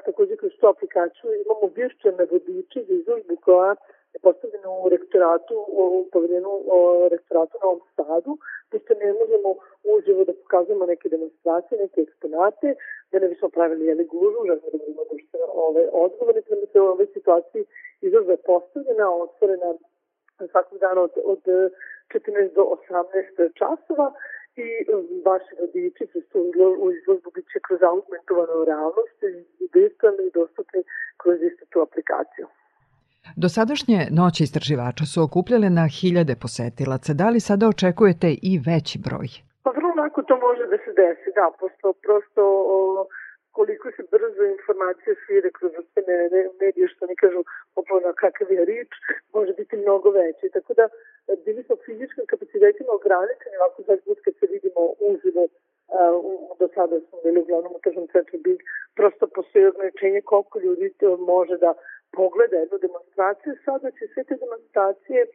Takođe 0.04 0.36
kroz 0.36 0.52
tu 0.60 0.66
aplikaciju 0.66 1.30
imamo 1.44 1.72
virtualne 1.76 2.24
vodiče 2.30 2.80
za 2.88 2.94
izložbu 2.94 3.36
koja 3.44 3.74
postavljena 4.18 4.70
u 4.84 4.88
rektoratu, 4.88 5.54
u 5.68 6.08
paviljenu 6.12 6.52
rektoratu 7.10 7.58
na 7.62 7.66
ovom 7.68 7.80
Sadu, 7.96 8.38
pošto 8.70 8.94
ne 8.94 9.12
možemo 9.20 9.50
uživo 9.94 10.24
da 10.24 10.32
pokazujemo 10.42 10.86
neke 10.86 11.08
demonstracije, 11.08 11.82
neke 11.84 12.00
eksponate, 12.00 12.74
da 13.10 13.18
ne 13.18 13.28
bismo 13.28 13.48
pravili 13.48 13.86
jeli 13.86 14.04
gužu, 14.04 14.40
da 14.48 14.54
budemo 14.72 15.02
društveno 15.10 15.46
ove, 15.54 15.88
odgovorni, 15.92 16.42
prema 16.42 16.66
se 16.72 16.80
u 16.80 16.84
ovoj 16.84 17.06
situaciji 17.06 17.64
izložba 18.00 18.32
je 18.32 18.46
postavljena, 18.50 19.14
otvorena 19.24 19.74
svakog 20.50 20.78
dana 20.78 21.00
od, 21.00 21.14
od 21.24 21.42
14 22.08 22.54
do 22.54 22.62
18 22.62 23.52
časova 23.60 24.12
i 24.56 24.66
vaši 25.24 25.52
pristužili 26.12 26.76
u 26.84 26.92
izložbu 26.92 27.30
bit 27.34 27.46
će 27.52 27.58
kroz 27.66 27.82
augmentovanu 27.82 28.64
realnost 28.64 29.18
i 29.22 29.68
virtualni 29.74 30.26
i 30.26 30.34
dostupni 30.40 30.80
kroz 31.16 31.42
istu 31.42 31.64
tu 31.70 31.80
aplikaciju. 31.80 32.46
Dosadašnje 33.44 33.98
noći 34.20 34.40
istraživača 34.44 35.04
su 35.12 35.18
okupljale 35.26 35.68
na 35.70 35.86
hiljade 35.98 36.34
posetilaca. 36.42 37.10
Da 37.20 37.26
li 37.32 37.40
sada 37.48 37.64
očekujete 37.74 38.28
i 38.50 38.52
veći 38.66 38.96
broj? 39.06 39.28
Pa 39.64 39.70
vrlo 39.78 39.92
lako 40.02 40.18
to 40.28 40.34
može 40.46 40.64
da 40.72 40.78
se 40.84 40.90
desi, 41.00 41.30
da, 41.38 41.46
posto, 41.60 41.86
prosto 42.04 42.42
o, 42.76 42.78
koliko 43.56 43.86
se 43.96 44.02
brzo 44.14 44.42
informacije 44.56 45.12
šire 45.22 45.50
kroz 45.58 45.72
ostane 45.80 46.16
medije, 46.62 46.86
što 46.92 47.02
ne 47.10 47.16
kažu 47.22 47.40
popolno 47.76 48.10
kakav 48.22 48.48
je 48.56 48.62
rič, 48.72 48.90
može 49.36 49.52
biti 49.60 49.74
mnogo 49.84 50.08
veći. 50.20 50.54
Tako 50.56 50.72
da 50.78 50.84
bili 51.44 51.60
smo 51.66 51.74
fizičkim 51.86 52.24
kapacitetima 52.32 52.92
ograničeni, 53.00 53.56
ovako 53.60 53.80
za 53.88 53.94
put 54.04 54.18
kad 54.24 54.34
se 54.40 54.46
vidimo 54.54 54.82
uživo 55.10 55.42
do 56.60 56.66
sada 56.74 56.96
smo 57.00 57.16
bili 57.24 57.40
uglavnom 57.40 57.72
u 57.74 57.80
tržnom 57.84 58.06
centru 58.12 58.38
Big, 58.44 58.58
prosto 58.98 59.26
postoji 59.26 59.66
ograničenje 59.66 60.20
koliko 60.30 60.56
ljudi 60.60 60.86
može 61.32 61.56
da 61.64 61.70
pogleda 62.18 62.56
jednu 62.56 62.78
demonstraciju. 62.86 63.52
Sada 63.64 63.88
će 63.96 64.04
sve 64.12 64.22
te 64.24 64.34
demonstracije 64.44 65.20
uh, 65.26 65.32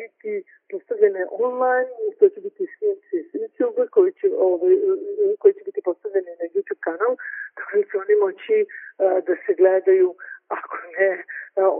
biti 0.00 0.32
postavljene 0.70 1.22
online, 1.46 1.90
to 2.18 2.28
će 2.32 2.40
biti 2.46 2.64
snimci 2.74 3.16
s 3.28 3.30
YouTube 3.38 3.88
koji 3.94 4.12
će, 4.18 4.26
ovaj, 4.48 4.74
koji 5.40 5.52
će 5.54 5.62
biti 5.68 5.80
postavljeni 5.88 6.32
na 6.40 6.46
YouTube 6.52 6.82
kanal, 6.88 7.12
tako 7.56 7.70
da 7.76 7.82
će 7.88 7.94
oni 8.04 8.14
moći 8.24 8.56
uh, 8.64 8.68
da 9.26 9.34
se 9.44 9.52
gledaju 9.60 10.08
ako 10.48 10.76
ne 10.98 11.10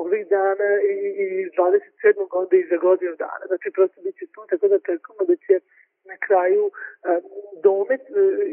ovih 0.03 0.29
dana 0.29 0.71
i, 0.93 0.97
i 1.25 1.29
27. 1.57 2.27
onda 2.41 2.57
i 2.57 2.69
za 2.71 2.77
godinu 2.77 3.14
dana. 3.17 3.45
Znači 3.47 3.71
prosto 3.71 4.03
bit 4.03 4.14
će 4.19 4.27
tu, 4.35 4.41
tako 4.51 4.69
da 4.69 4.79
čekamo 4.79 5.23
da 5.31 5.37
će 5.37 5.55
na 6.12 6.16
kraju 6.27 6.64
domet 7.68 8.03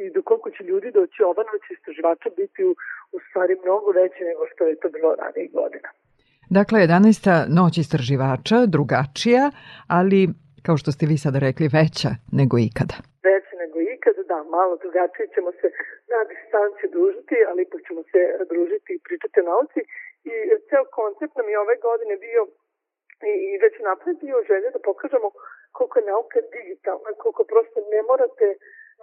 i 0.04 0.06
do 0.16 0.22
koliko 0.30 0.50
će 0.56 0.64
ljudi 0.64 0.90
doći 1.00 1.24
ova 1.24 1.44
noć 1.52 1.64
istraživača 1.76 2.30
biti 2.42 2.62
u, 2.70 2.72
u 3.16 3.18
stvari 3.26 3.54
mnogo 3.64 3.88
veće 4.00 4.22
nego 4.32 4.44
što 4.52 4.62
je 4.66 4.80
to 4.82 4.88
bilo 4.96 5.16
ranijih 5.22 5.52
godina. 5.60 5.90
Dakle, 6.60 6.78
11. 6.80 7.50
noć 7.60 7.74
istraživača, 7.84 8.58
drugačija, 8.76 9.44
ali, 10.00 10.20
kao 10.66 10.76
što 10.82 10.90
ste 10.96 11.04
vi 11.12 11.18
sada 11.24 11.40
rekli, 11.48 11.76
veća 11.80 12.12
nego 12.40 12.56
ikada. 12.70 12.98
Veća 13.30 13.54
nego 13.64 13.78
ikada, 13.96 14.22
da, 14.32 14.38
malo 14.58 14.74
drugačije 14.84 15.26
ćemo 15.36 15.52
se 15.60 15.68
na 16.12 16.20
distanci 16.32 16.86
družiti, 16.96 17.36
ali 17.50 17.60
ipak 17.62 17.82
ćemo 17.88 18.02
se 18.12 18.22
družiti 18.52 18.90
i 18.94 19.04
pričati 19.08 19.38
o 19.40 19.48
nauci. 19.52 19.80
I 20.32 20.34
ceo 20.68 20.86
koncept 21.00 21.34
nam 21.40 21.48
je 21.52 21.58
ove 21.64 21.76
godine 21.88 22.14
bio 22.28 22.42
i, 23.32 23.34
i 23.50 23.52
već 23.64 23.76
napred 23.90 24.16
bio 24.26 24.38
želje 24.50 24.70
da 24.76 24.86
pokažemo 24.90 25.30
koliko 25.76 26.00
je 26.00 26.06
nauka 26.14 26.40
digitalna, 26.56 27.10
koliko 27.22 27.44
prosto 27.52 27.80
ne 27.94 28.02
morate 28.10 28.48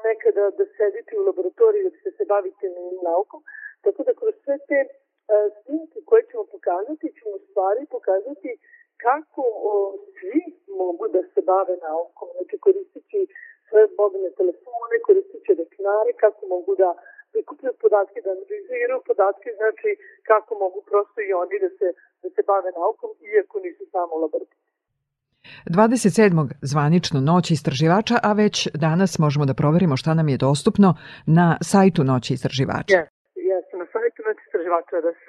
nekada 0.09 0.45
da 0.59 0.65
sedite 0.77 1.13
u 1.19 1.27
laboratoriji 1.29 1.85
da 1.85 1.91
biste 1.95 2.11
se 2.19 2.25
bavite 2.35 2.67
naukom. 3.11 3.41
Tako 3.85 4.01
da 4.07 4.13
kroz 4.21 4.35
sve 4.45 4.57
te 4.69 4.81
snimke 5.63 5.99
koje 6.09 6.23
ćemo 6.31 6.45
pokazati, 6.55 7.15
ćemo 7.17 7.31
u 7.37 7.45
stvari 7.47 7.83
pokazati 7.97 8.51
kako 9.05 9.43
o, 9.71 9.73
svi 10.17 10.43
mogu 10.81 11.05
da 11.15 11.23
se 11.33 11.41
bave 11.53 11.77
naukom. 11.89 12.29
Znači 12.37 12.59
koristit 12.67 13.05
će 13.11 13.21
svoje 13.69 13.87
mobilne 14.03 14.31
telefone, 14.41 14.95
koristit 15.09 15.41
će 15.47 15.53
računare, 15.61 16.13
kako 16.25 16.43
mogu 16.55 16.73
da 16.83 16.91
prikupljaju 17.33 17.75
podatke, 17.85 18.21
da 18.25 18.31
analiziraju 18.31 19.01
podatke, 19.11 19.49
znači 19.61 19.91
kako 20.31 20.51
mogu 20.65 20.81
prosto 20.91 21.21
i 21.21 21.33
oni 21.43 21.57
da 21.65 21.71
se, 21.79 21.89
da 22.23 22.29
se 22.35 22.43
bave 22.51 22.71
naukom, 22.81 23.11
iako 23.21 23.57
nisu 23.61 23.85
samo 23.95 24.15
laboratoriji. 24.25 24.72
27. 25.67 26.49
zvanično 26.61 27.21
noć 27.21 27.51
istraživača, 27.51 28.17
a 28.23 28.33
već 28.33 28.69
danas 28.75 29.19
možemo 29.19 29.45
da 29.47 29.55
proverimo 29.55 29.97
šta 29.97 30.15
nam 30.15 30.29
je 30.29 30.37
dostupno 30.37 30.95
na 31.27 31.47
sajtu 31.61 32.05
Noći 32.05 32.35
istraživača. 32.35 32.97
Yes, 32.99 33.11
yes, 33.51 33.67
na 33.81 33.87
sajtu 33.95 34.19
Noći 34.27 34.43
istraživača 34.47 34.95
RS. 35.07 35.25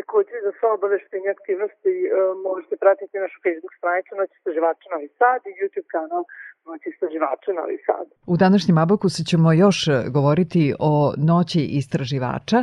Takođe 0.00 0.36
za 0.46 0.52
sva 0.58 0.68
obaveštenja 0.78 1.30
aktivnosti 1.36 1.94
uh, 2.02 2.10
možete 2.48 2.74
pratiti 2.82 3.22
našu 3.24 3.38
Facebook 3.44 3.74
stranicu 3.80 4.12
Noći 4.20 4.34
istraživača 4.38 4.86
Novi 4.92 5.08
Sad 5.20 5.40
i 5.50 5.56
YouTube 5.60 5.88
kanal 5.94 6.22
Noći 6.66 6.86
istraživača 6.94 7.50
Novi 7.60 7.78
Sad. 7.88 8.06
U 8.32 8.34
današnjem 8.44 8.78
Abakusu 8.84 9.20
ćemo 9.30 9.48
još 9.64 9.78
govoriti 10.16 10.62
o 10.90 10.92
Noći 11.30 11.62
istraživača 11.80 12.60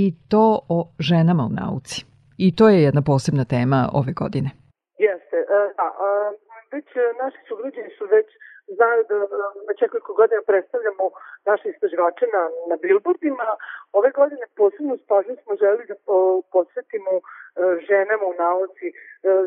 i 0.00 0.04
to 0.30 0.46
o 0.76 0.78
ženama 1.08 1.42
u 1.50 1.52
nauci. 1.62 1.98
I 2.44 2.56
to 2.56 2.68
je 2.68 2.82
jedna 2.82 3.02
posebna 3.02 3.44
tema 3.44 3.88
ove 3.92 4.12
godine. 4.12 4.50
Jeste, 5.50 5.74
da. 5.76 6.32
Već 6.72 6.86
naši 7.22 7.38
sugrađani 7.48 7.90
su 7.98 8.04
već 8.06 8.26
znaju 8.76 9.04
da 9.08 9.16
već 9.68 9.80
nekoliko 9.80 10.12
godina 10.14 10.42
predstavljamo 10.46 11.04
naše 11.46 11.68
istraživače 11.68 12.26
na, 12.36 12.42
na 12.70 12.76
billboardima. 12.82 13.46
Ove 13.92 14.10
godine 14.10 14.44
posebno 14.56 14.96
spažnju 15.04 15.36
smo 15.42 15.56
želi 15.56 15.82
da 15.90 15.94
posvetimo 16.52 17.12
ženama 17.88 18.24
u 18.32 18.34
nauci. 18.44 18.86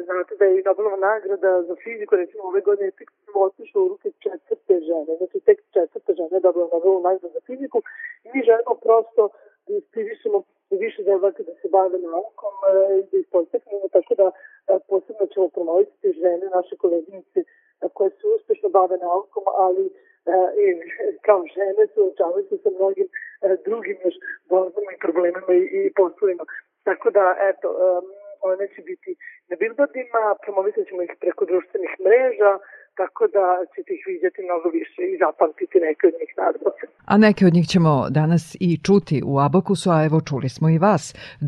Znate 0.05 0.35
da 0.39 0.45
je 0.45 0.59
i 0.59 0.63
Nobelova 0.67 0.97
nagrada 0.97 1.61
za 1.61 1.75
fiziku, 1.83 2.15
recimo 2.15 2.43
ove 2.43 2.61
godine 2.61 2.91
tek 2.91 3.09
otišla 3.33 3.81
u 3.81 3.87
ruke 3.87 4.09
četvrte 4.23 4.73
žene, 4.87 5.11
znači 5.17 5.39
tek 5.47 5.59
četvrta 5.73 6.13
žena 6.13 6.35
je 6.37 6.45
dobila 6.47 6.67
Nobelovu 6.73 7.01
nagradu 7.01 7.29
za 7.33 7.41
fiziku 7.47 7.77
i 8.23 8.27
mi 8.33 8.39
želimo 8.49 8.73
prosto 8.85 9.29
inspirišemo 9.67 10.43
više 10.71 11.03
devojaka 11.03 11.43
da 11.43 11.53
se 11.61 11.67
bave 11.69 11.97
naukom 11.99 12.55
i 12.99 13.03
da 13.11 13.17
ih 13.17 13.27
podstaknemo, 13.31 13.87
tako 13.91 14.15
da 14.15 14.31
posebno 14.87 15.25
ćemo 15.33 15.49
promovisati 15.49 16.13
žene, 16.21 16.45
naše 16.55 16.77
koleginice 16.77 17.39
koje 17.93 18.09
se 18.09 18.27
uspešno 18.35 18.69
bave 18.69 18.97
naukom, 18.97 19.43
ali 19.57 19.85
i 20.65 20.67
kao 21.27 21.43
žene 21.55 21.87
suočavaju 21.93 22.45
se 22.49 22.57
sa 22.57 22.69
mnogim 22.69 23.07
drugim 23.65 23.97
još 24.05 24.15
borbama 24.49 24.91
i 24.93 25.01
problemima 25.05 25.53
i, 25.53 25.63
i 25.87 25.93
poslovima. 25.95 26.43
Tako 26.83 27.11
da, 27.11 27.35
eto, 27.39 27.67
one 28.51 28.65
će 28.73 28.81
biti 28.89 29.11
na 29.49 29.55
billboardima, 29.61 30.21
promovisat 30.43 30.83
ćemo 30.89 31.01
ih 31.07 31.13
preko 31.23 31.43
društvenih 31.51 31.93
mreža, 32.05 32.51
tako 32.99 33.23
da 33.35 33.45
ćete 33.73 33.91
ih 33.97 34.03
vidjeti 34.11 34.39
mnogo 34.47 34.67
više 34.79 35.01
i 35.11 35.17
zapamtiti 35.23 35.77
neke 35.87 36.03
od 36.07 36.15
njih 36.19 36.31
nadamo 36.41 36.69
se. 36.77 36.83
A 37.11 37.17
neke 37.17 37.41
od 37.45 37.53
njih 37.57 37.67
ćemo 37.73 37.91
danas 38.19 38.43
i 38.67 38.69
čuti 38.85 39.17
u 39.31 39.33
Abakusu, 39.45 39.87
a 39.91 40.05
evo 40.07 40.17
čuli 40.29 40.49
smo 40.49 40.67
i 40.69 40.77
vas, 40.77 41.03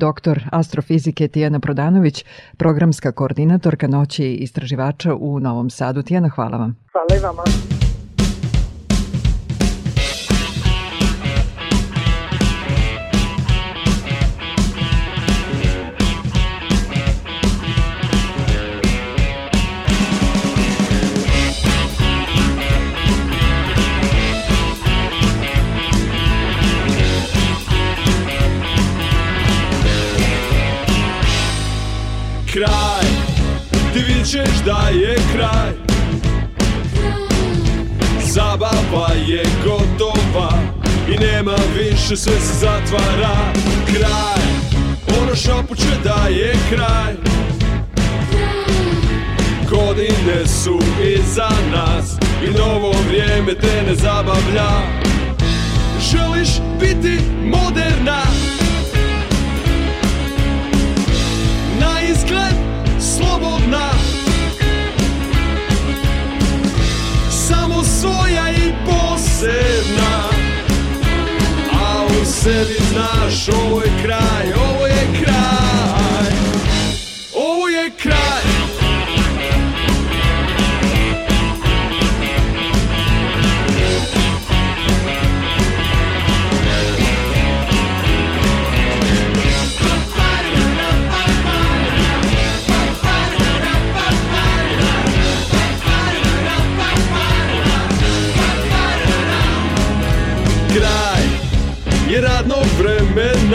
doktor 0.05 0.37
astrofizike 0.59 1.27
Tijana 1.27 1.59
Prodanović, 1.65 2.17
programska 2.61 3.11
koordinatorka 3.11 3.87
noći 3.87 4.25
istraživača 4.45 5.11
u 5.27 5.39
Novom 5.39 5.69
Sadu. 5.69 6.01
Tijana, 6.03 6.29
hvala 6.35 6.57
vam. 6.57 6.71
Hvala 6.91 7.13
i 7.19 7.23
vama. 7.27 7.43
Kraj. 32.55 33.05
Ti 33.93 33.99
vićeš 33.99 34.49
da 34.65 34.89
je 34.89 35.15
kraj. 35.33 35.71
Zabava 38.23 39.09
je 39.27 39.43
gotova 39.65 40.51
I 41.09 41.17
nema 41.17 41.55
više, 41.77 42.17
sve 42.17 42.39
se 42.39 42.53
zatvara. 42.59 43.35
Kraj. 43.85 44.45
Ono 45.21 45.35
šapuće 45.35 45.97
da 46.03 46.27
je 46.29 46.55
kraj. 46.69 47.13
Godine 49.69 50.47
su 50.47 50.79
iza 51.03 51.49
nas 51.71 52.17
I 52.47 52.57
novo 52.57 52.93
vrijeme 53.07 53.53
te 53.53 53.83
ne 53.87 53.95
zabavlja. 53.95 54.69
Želiš 56.11 56.49
biti 56.79 57.19
moderna 57.43 58.21
Izgled 62.25 62.55
slobodna. 62.99 63.89
Samo 67.29 67.83
svoja 67.83 68.49
i 68.49 68.73
posebna. 68.85 70.29
A 71.73 72.05
u 72.21 72.25
sebi 72.25 72.77
znaš 72.91 73.49
ovo 73.49 73.81
je 73.81 73.91
kraj, 74.03 74.53
ovo 74.69 74.84
je 74.84 74.84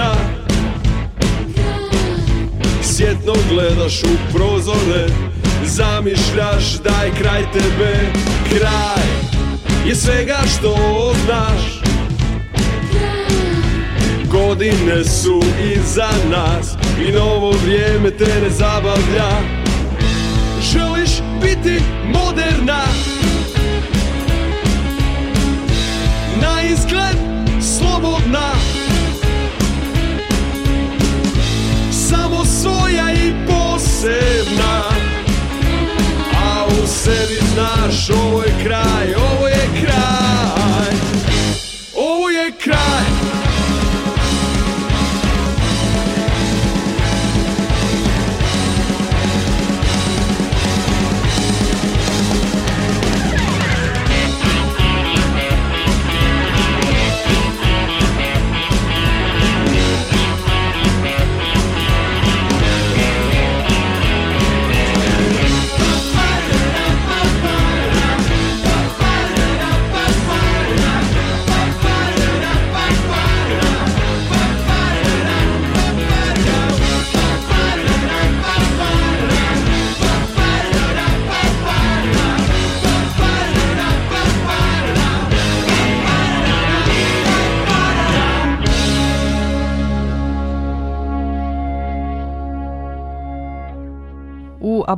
vremena 0.00 0.14
Sjetno 2.82 3.32
gledaš 3.50 4.02
u 4.02 4.36
prozore 4.36 5.06
Zamišljaš 5.64 6.78
da 6.84 7.02
je 7.04 7.12
kraj 7.20 7.42
tebe 7.52 8.12
Kraj 8.48 9.30
je 9.86 9.94
svega 9.94 10.38
što 10.56 10.76
znaš. 11.24 11.80
Godine 14.30 15.04
su 15.04 15.40
iza 15.74 16.08
nas 16.30 16.74
I 17.08 17.12
novo 17.12 17.50
vrijeme 17.64 18.10
te 18.10 18.40
ne 18.42 18.50
zabavlja. 18.50 19.30
Želiš 20.72 21.10
biti 21.42 21.82
moderna 22.06 22.84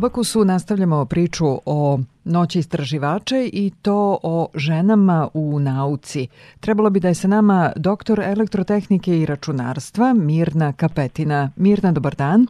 Abakusu 0.03 0.45
nastavljamo 0.45 1.05
priču 1.05 1.45
o 1.67 1.99
noći 2.25 2.59
istraživača 2.59 3.37
i 3.53 3.73
to 3.83 4.19
o 4.23 4.49
ženama 4.55 5.29
u 5.35 5.59
nauci. 5.61 6.29
Trebalo 6.61 6.91
bi 6.91 7.01
da 7.01 7.09
je 7.09 7.15
sa 7.15 7.29
nama 7.29 7.73
doktor 7.77 8.21
elektrotehnike 8.21 9.19
i 9.19 9.27
računarstva 9.27 10.13
Mirna 10.15 10.73
Kapetina. 10.73 11.51
Mirna, 11.57 11.93
dobar 11.93 12.15
dan. 12.15 12.47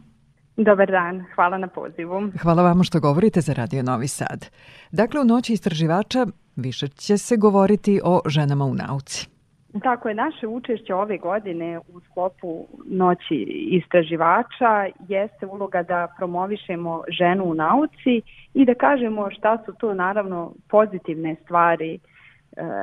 Dobar 0.57 0.91
dan, 0.91 1.25
hvala 1.35 1.57
na 1.57 1.67
pozivu. 1.67 2.31
Hvala 2.41 2.63
vama 2.63 2.83
što 2.83 2.99
govorite 2.99 3.41
za 3.41 3.53
Radio 3.53 3.83
Novi 3.83 4.07
Sad. 4.07 4.45
Dakle, 4.91 5.21
u 5.21 5.23
noći 5.23 5.53
istraživača 5.53 6.27
više 6.55 6.87
će 6.87 7.17
se 7.17 7.37
govoriti 7.37 8.01
o 8.03 8.21
ženama 8.25 8.65
u 8.65 8.73
nauci. 8.73 9.32
Tako 9.81 10.09
je, 10.09 10.15
naše 10.15 10.47
učešće 10.47 10.95
ove 10.95 11.17
godine 11.17 11.79
u 11.79 11.99
sklopu 11.99 12.67
noći 12.85 13.35
istraživača 13.71 14.87
jeste 15.07 15.45
uloga 15.45 15.83
da 15.83 16.07
promovišemo 16.17 17.03
ženu 17.07 17.43
u 17.43 17.53
nauci 17.53 18.21
i 18.53 18.65
da 18.65 18.73
kažemo 18.73 19.31
šta 19.31 19.57
su 19.65 19.73
to 19.73 19.93
naravno 19.93 20.53
pozitivne 20.69 21.35
stvari 21.43 21.93
e, 21.93 21.99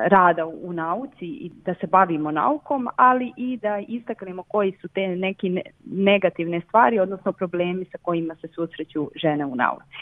rada 0.07 0.45
u 0.45 0.73
nauci 0.73 1.25
i 1.25 1.51
da 1.65 1.73
se 1.73 1.87
bavimo 1.87 2.31
naukom, 2.31 2.87
ali 2.95 3.33
i 3.37 3.57
da 3.57 3.79
istaknemo 3.87 4.43
koji 4.43 4.71
su 4.81 4.87
te 4.87 5.07
neki 5.07 5.61
negativne 5.85 6.61
stvari, 6.61 6.99
odnosno 6.99 7.31
problemi 7.31 7.85
sa 7.85 7.97
kojima 8.01 8.35
se 8.35 8.47
susreću 8.47 9.11
žene 9.15 9.45
u 9.45 9.55
nauci. 9.55 9.97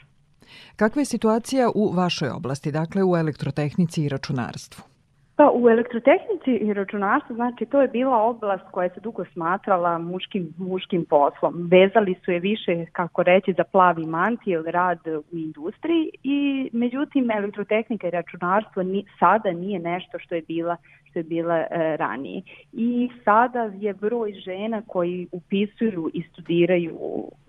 Kakva 0.75 1.01
je 1.01 1.05
situacija 1.05 1.69
u 1.75 1.91
vašoj 1.91 2.29
oblasti, 2.29 2.71
dakle 2.71 3.03
u 3.03 3.17
elektrotehnici 3.17 4.03
i 4.03 4.09
računarstvu? 4.09 4.98
Pa 5.39 5.51
u 5.53 5.69
elektrotehnici 5.69 6.51
i 6.51 6.73
računarstvu, 6.73 7.35
znači 7.35 7.65
to 7.65 7.81
je 7.81 7.87
bila 7.87 8.17
oblast 8.23 8.63
koja 8.71 8.89
se 8.89 8.99
dugo 8.99 9.25
smatrala 9.25 9.97
muškim, 9.97 10.53
muškim 10.57 11.05
poslom. 11.05 11.69
Vezali 11.71 12.15
su 12.25 12.31
je 12.31 12.39
više, 12.39 12.85
kako 12.91 13.23
reći, 13.23 13.53
za 13.57 13.63
plavi 13.63 14.05
manti 14.05 14.49
ili 14.51 14.71
rad 14.71 14.99
u 15.31 15.37
industriji 15.37 16.09
i 16.23 16.69
međutim 16.73 17.31
elektrotehnika 17.31 18.07
i 18.07 18.11
računarstvo 18.11 18.83
ni, 18.83 19.05
sada 19.19 19.51
nije 19.51 19.79
nešto 19.79 20.19
što 20.19 20.35
je 20.35 20.41
bila 20.41 20.77
što 21.09 21.19
je 21.19 21.23
bila 21.23 21.57
e, 21.57 21.67
ranije. 21.97 22.41
I 22.73 23.09
sada 23.25 23.71
je 23.79 23.93
broj 23.93 24.33
žena 24.33 24.81
koji 24.87 25.27
upisuju 25.31 26.09
i 26.13 26.23
studiraju 26.23 26.99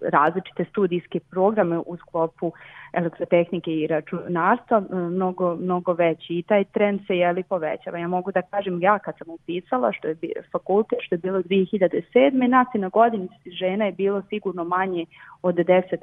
različite 0.00 0.64
studijske 0.64 1.20
programe 1.20 1.78
u 1.78 1.96
sklopu 1.96 2.52
elektrotehnike 2.92 3.70
i 3.70 3.86
računarstva 3.86 4.82
mnogo, 4.90 5.56
mnogo 5.56 5.92
veći 5.92 6.34
i 6.34 6.42
taj 6.42 6.64
trend 6.64 7.00
se 7.06 7.16
jeli 7.16 7.42
povećava. 7.42 7.98
Ja 7.98 8.08
mogu 8.08 8.32
da 8.32 8.42
kažem 8.42 8.82
ja 8.82 8.98
kad 8.98 9.18
sam 9.18 9.28
upisala 9.30 9.92
što 9.92 10.08
je 10.08 10.16
fakultet 10.52 10.98
što 11.02 11.14
je 11.14 11.18
bilo 11.18 11.38
2007. 11.42 12.48
nas 12.48 12.66
i 12.74 12.78
na 12.78 12.88
godinici 12.88 13.50
žena 13.50 13.84
je 13.84 13.92
bilo 13.92 14.22
sigurno 14.28 14.64
manje 14.64 15.04
od 15.42 15.54
10%. 15.54 15.96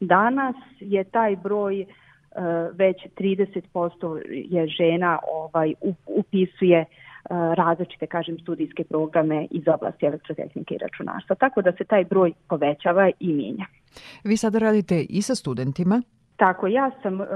Danas 0.00 0.56
je 0.80 1.04
taj 1.04 1.36
broj 1.36 1.86
već 2.72 2.96
30% 3.16 4.22
je 4.28 4.66
žena 4.66 5.18
ovaj 5.32 5.74
upisuje 6.06 6.84
različite 7.56 8.06
kažem 8.06 8.38
studijske 8.38 8.84
programe 8.84 9.46
iz 9.50 9.62
oblasti 9.68 10.06
elektrotehnike 10.06 10.74
i 10.74 10.78
računarstva 10.78 11.36
tako 11.36 11.62
da 11.62 11.72
se 11.72 11.84
taj 11.84 12.04
broj 12.04 12.32
povećava 12.48 13.10
i 13.20 13.32
mijenja. 13.32 13.66
Vi 14.24 14.36
sada 14.36 14.58
radite 14.58 15.06
i 15.08 15.22
sa 15.22 15.34
studentima? 15.34 16.02
Tako, 16.36 16.66
ja 16.66 16.90
sam 17.02 17.20
uh, 17.20 17.26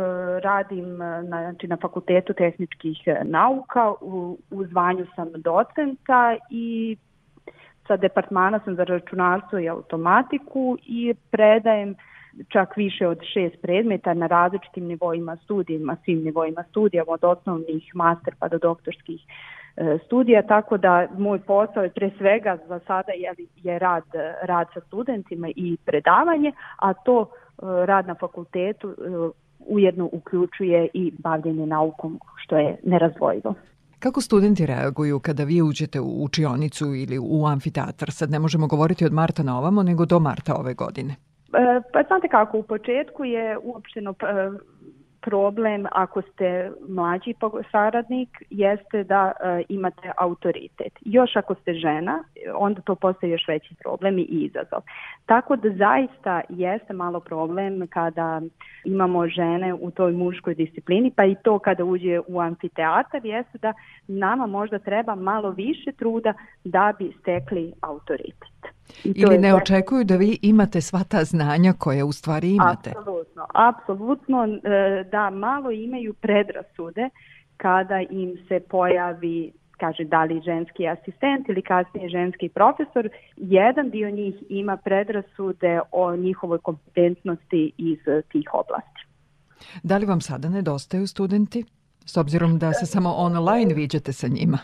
radim 0.43 0.97
na, 0.97 1.23
znači, 1.25 1.67
na 1.67 1.77
Fakultetu 1.77 2.33
tehničkih 2.33 2.99
nauka, 3.25 3.93
u, 4.01 4.39
u 4.51 4.65
zvanju 4.65 5.07
sam 5.17 5.29
docenta 5.33 6.37
i 6.51 6.97
sa 7.87 7.97
departmana 7.97 8.61
sam 8.65 8.77
za 8.77 8.85
računarstvo 8.85 9.59
i 9.59 9.69
automatiku 9.69 10.79
i 10.87 11.15
predajem 11.31 11.95
čak 12.49 12.77
više 12.77 13.09
od 13.09 13.19
šest 13.33 13.63
predmeta 13.63 14.15
na 14.15 14.27
različitim 14.27 14.87
nivoima 14.87 15.37
studijima, 15.45 15.97
svim 16.05 16.23
nivoima 16.23 16.65
studija, 16.71 17.05
od 17.07 17.25
osnovnih 17.25 17.95
master 17.95 18.35
pa 18.39 18.49
do 18.49 18.59
doktorskih 18.59 19.21
e, 19.77 19.99
studija, 20.07 20.43
tako 20.43 20.77
da 20.77 21.09
moj 21.19 21.39
posao 21.39 21.83
je 21.83 21.91
pre 21.91 22.11
svega 22.19 22.59
za 22.69 22.81
sada 22.87 23.13
je, 23.13 23.35
je 23.63 23.79
rad, 23.79 24.05
rad 24.43 24.67
sa 24.75 24.81
studentima 24.81 25.49
i 25.57 25.77
predavanje, 25.85 26.53
a 26.77 26.95
to 26.95 27.23
e, 27.23 27.27
rad 27.87 28.07
na 28.07 28.15
fakultetu 28.15 28.89
e, 28.89 28.95
ujedno 29.59 30.09
uključuje 30.13 30.89
i 30.95 31.13
bavljenje 31.19 31.67
naukom, 31.67 32.21
što 32.37 32.59
je 32.59 32.77
nerazvojivo. 32.85 33.55
Kako 33.99 34.21
studenti 34.21 34.67
reaguju 34.67 35.21
kada 35.21 35.45
vi 35.45 35.63
uđete 35.63 36.01
u 36.01 36.25
učionicu 36.25 36.95
ili 36.95 37.19
u 37.19 37.47
amfiteatr? 37.47 38.11
Sad 38.11 38.31
ne 38.31 38.39
možemo 38.39 38.67
govoriti 38.67 39.05
od 39.05 39.13
marta 39.13 39.43
na 39.43 39.59
ovamo, 39.59 39.83
nego 39.83 40.05
do 40.05 40.19
marta 40.21 40.55
ove 40.55 40.75
godine. 40.75 41.15
E, 41.57 41.81
pa 41.93 42.03
znate 42.03 42.29
kako, 42.29 42.59
u 42.59 42.63
početku 42.63 43.25
je 43.25 43.59
uopšteno 43.63 44.11
e, 44.11 44.25
problem 45.21 45.87
ako 45.93 46.23
ste 46.23 46.71
mlađi 46.89 47.35
saradnik 47.71 48.29
jeste 48.51 49.05
da 49.05 49.33
e, 49.33 49.63
imate 49.69 50.13
autoritet. 50.17 50.93
Još 51.01 51.37
ako 51.37 51.55
ste 51.55 51.75
žena, 51.75 52.25
onda 52.55 52.81
to 52.81 52.95
postaje 52.95 53.31
još 53.31 53.49
veći 53.49 53.75
problem 53.75 54.19
i 54.19 54.23
izazov. 54.23 54.81
Tako 55.27 55.57
da 55.57 55.71
zaista 55.71 56.41
jeste 56.49 56.93
malo 56.93 57.21
problem 57.21 57.87
kada 57.91 58.41
imamo 58.85 59.29
žene 59.29 59.75
u 59.75 59.91
toj 59.91 60.13
muškoj 60.13 60.55
disciplini, 60.55 61.13
pa 61.17 61.25
i 61.25 61.37
to 61.43 61.59
kada 61.59 61.85
uđe 61.85 62.21
u 62.29 62.41
amfiteatar 62.41 63.25
jeste 63.25 63.59
da 63.59 63.73
nama 64.09 64.47
možda 64.47 64.79
treba 64.79 65.15
malo 65.15 65.51
više 65.51 65.93
truda 65.93 66.35
da 66.65 66.93
bi 66.99 67.13
stekli 67.21 67.73
autoritet. 67.81 68.76
Ili 69.05 69.39
ne 69.39 69.55
očekuju 69.55 70.05
da 70.05 70.17
vi 70.17 70.39
imate 70.43 70.81
sva 70.81 71.05
ta 71.09 71.25
znanja 71.25 71.73
koje 71.79 72.05
u 72.05 72.13
stvari 72.13 72.55
imate. 72.55 72.91
Apsolutno, 72.91 73.47
apsolutno 73.55 74.45
e, 74.45 75.05
da 75.11 75.31
malo 75.31 75.71
imaju 75.71 76.15
predrasude 76.15 77.09
kada 77.57 78.01
im 78.11 78.37
se 78.49 78.61
pojavi 78.61 79.53
kaže 79.77 80.05
da 80.05 80.25
li 80.25 80.43
ženski 80.45 80.89
asistent 80.89 81.49
ili 81.49 81.63
kasnije 81.63 82.09
ženski 82.09 82.49
profesor, 82.49 83.09
jedan 83.37 83.91
dio 83.91 84.11
njih 84.11 84.35
ima 84.49 84.77
predrasude 84.77 85.81
o 85.93 86.17
njihovoj 86.17 86.59
kompetentnosti 86.59 87.73
iz 87.79 87.99
tih 88.29 88.49
oblasti. 88.53 89.01
Da 89.83 89.97
li 89.97 90.07
vam 90.07 90.21
sada 90.21 90.49
nedostaju 90.49 91.07
studenti? 91.07 91.65
S 92.05 92.17
obzirom 92.17 92.59
da 92.59 92.73
se 92.73 92.87
samo 92.87 93.11
online 93.17 93.75
viđate 93.75 94.13
sa 94.13 94.29
njima? 94.29 94.59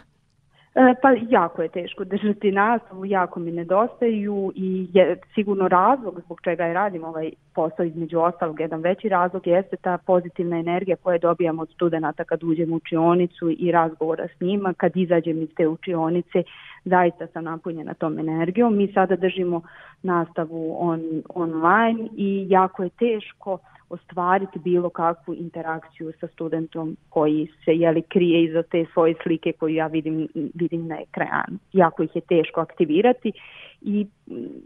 E, 0.75 0.95
pa 1.03 1.09
jako 1.29 1.63
je 1.63 1.69
teško 1.69 2.05
držati 2.05 2.53
nastavu, 2.53 3.07
jako 3.07 3.41
mi 3.41 3.51
nedostaju 3.51 4.53
i 4.55 4.89
je 4.93 5.17
sigurno 5.35 5.69
razlog 5.69 6.21
zbog 6.25 6.41
čega 6.45 6.65
je 6.65 6.75
radim 6.75 7.05
ovaj 7.05 7.31
posao 7.55 7.85
između 7.85 8.19
ostalog, 8.19 8.61
jedan 8.61 8.81
veći 8.81 9.09
razlog 9.09 9.47
jeste 9.47 9.77
ta 9.77 9.99
pozitivna 9.99 10.59
energija 10.59 10.97
koju 10.97 11.19
dobijamo 11.19 11.63
od 11.63 11.71
studenta 11.71 12.25
kad 12.25 12.45
uđem 12.45 12.73
u 12.73 12.77
učionicu 12.77 13.51
i 13.51 13.73
razgovora 13.73 14.29
s 14.37 14.41
njima, 14.41 14.75
kad 14.75 14.97
izađem 14.97 15.43
iz 15.43 15.49
te 15.57 15.69
učionice, 15.69 16.43
zaista 16.85 17.27
sam 17.27 17.45
napunjena 17.45 17.95
tom 17.95 18.19
energijom. 18.19 18.77
Mi 18.77 18.93
sada 18.93 19.17
držimo 19.17 19.63
nastavu 20.03 20.77
on, 20.79 21.23
online 21.35 22.09
i 22.17 22.47
jako 22.49 22.83
je 22.83 22.91
teško 22.91 23.59
ostvariti 23.93 24.59
bilo 24.59 24.91
kakvu 24.91 25.35
interakciju 25.35 26.13
sa 26.21 26.27
studentom 26.27 26.97
koji 27.09 27.49
se 27.65 27.73
jeli 27.73 28.03
krije 28.03 28.45
iza 28.45 28.63
te 28.63 28.85
svoje 28.93 29.15
slike 29.23 29.53
koju 29.53 29.75
ja 29.75 29.87
vidim, 29.87 30.29
vidim 30.55 30.87
na 30.87 30.97
ekranu. 31.01 31.59
Jako 31.73 32.03
ih 32.03 32.11
je 32.15 32.21
teško 32.21 32.61
aktivirati 32.61 33.33
i 33.81 34.07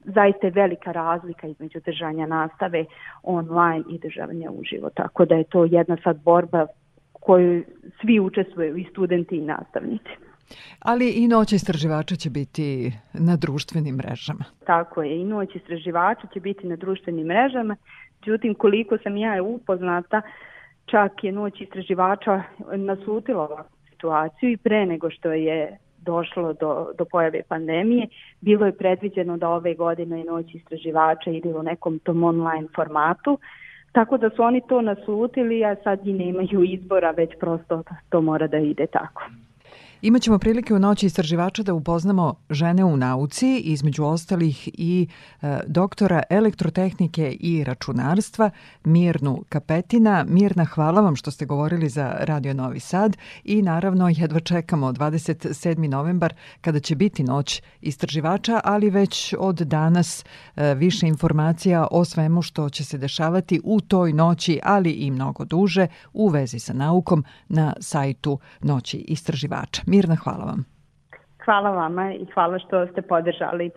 zaista 0.05 0.47
je 0.47 0.51
velika 0.51 0.93
razlika 0.93 1.47
između 1.47 1.81
držanja 1.85 2.27
nastave 2.27 2.85
online 3.23 3.85
i 3.91 3.99
državanja 3.99 4.51
uživo. 4.51 4.91
Tako 4.91 5.25
da 5.25 5.35
je 5.35 5.45
to 5.45 5.65
jedna 5.65 5.97
sad 6.05 6.23
borba 6.23 6.67
koju 7.13 7.65
svi 8.01 8.21
učestvuju 8.21 8.77
i 8.77 8.87
studenti 8.91 9.37
i 9.37 9.41
nastavnici. 9.41 10.11
Ali 10.79 11.11
i 11.11 11.29
noć 11.29 11.53
istraživača 11.53 12.17
će 12.17 12.31
biti 12.31 12.93
na 13.13 13.37
društvenim 13.37 13.97
mrežama. 13.97 14.45
Tako 14.67 15.03
je, 15.03 15.21
i 15.21 15.25
noć 15.25 15.57
istraživača 15.57 16.27
će 16.35 16.41
biti 16.41 16.67
na 16.67 16.77
društvenim 16.77 17.27
mrežama 17.27 17.77
Međutim, 18.27 18.55
koliko 18.55 18.99
sam 18.99 19.17
ja 19.17 19.43
upoznata, 19.43 20.23
čak 20.87 21.25
je 21.25 21.33
noć 21.33 21.61
istraživača 21.61 22.43
nasutila 22.77 23.43
ovakvu 23.43 23.77
situaciju 23.91 24.51
i 24.51 24.57
pre 24.57 24.87
nego 24.87 25.11
što 25.11 25.33
je 25.33 25.79
došlo 25.99 26.53
do, 26.53 26.93
do 26.99 27.05
pojave 27.05 27.43
pandemije, 27.49 28.07
bilo 28.41 28.67
je 28.67 28.73
predviđeno 28.73 29.37
da 29.37 29.49
ove 29.49 29.75
godine 29.75 30.25
noć 30.25 30.55
istraživača 30.55 31.31
ide 31.31 31.49
u 31.49 31.63
nekom 31.63 31.99
tom 31.99 32.25
online 32.25 32.69
formatu, 32.75 33.39
tako 33.93 34.17
da 34.19 34.31
su 34.31 34.43
oni 34.43 34.61
to 34.69 34.83
nasutili, 34.83 35.65
a 35.65 35.77
sad 35.85 36.07
i 36.07 36.13
nemaju 36.13 36.63
izbora, 36.65 37.11
već 37.11 37.31
prosto 37.41 37.83
to 38.09 38.21
mora 38.21 38.47
da 38.47 38.59
ide 38.59 38.87
tako. 38.87 39.23
Imaćemo 40.03 40.39
prilike 40.39 40.75
u 40.75 40.79
noći 40.79 41.07
istraživača 41.07 41.63
da 41.63 41.75
upoznamo 41.75 42.35
žene 42.51 42.85
u 42.85 42.97
nauci, 42.97 43.59
između 43.59 44.05
ostalih 44.05 44.69
i 44.73 45.09
e, 45.43 45.59
doktora 45.67 46.23
elektrotehnike 46.31 47.37
i 47.41 47.65
računarstva 47.65 48.51
Mirnu 48.85 49.45
Kapetina. 49.49 50.25
Mirna, 50.29 50.65
hvala 50.65 51.01
vam 51.01 51.17
što 51.17 51.31
ste 51.31 51.47
govorili 51.47 51.89
za 51.89 52.17
Radio 52.21 52.55
Novi 52.55 52.81
Sad 52.81 53.17
i 53.45 53.63
naravno 53.63 54.09
jedva 54.09 54.41
čekamo 54.41 54.93
27. 54.93 55.89
novembar 55.89 56.35
kada 56.61 56.81
će 56.81 56.95
biti 56.95 57.25
noć 57.25 57.63
istraživača, 57.81 58.61
ali 58.65 58.91
već 58.91 59.35
od 59.39 59.57
danas 59.57 60.25
e, 60.57 60.75
više 60.75 61.07
informacija 61.07 61.87
o 61.91 62.05
svemu 62.05 62.43
što 62.43 62.69
će 62.69 62.85
se 62.85 62.99
dešavati 62.99 63.61
u 63.65 63.81
toj 63.81 64.13
noći, 64.13 64.61
ali 64.63 64.91
i 64.91 65.11
mnogo 65.11 65.45
duže 65.45 65.87
u 66.13 66.29
vezi 66.29 66.59
sa 66.59 66.73
naukom 66.73 67.25
na 67.49 67.73
sajtu 67.81 68.39
Noći 68.61 68.97
istraživača. 68.99 69.86
Mirna, 69.87 70.17
hvala 70.17 70.45
vam. 70.45 70.65
Hvala 71.45 71.71
vama 71.71 72.13
i 72.13 72.27
hvala 72.35 72.59
što 72.59 72.87
ste 72.87 73.03
podržali 73.03 73.71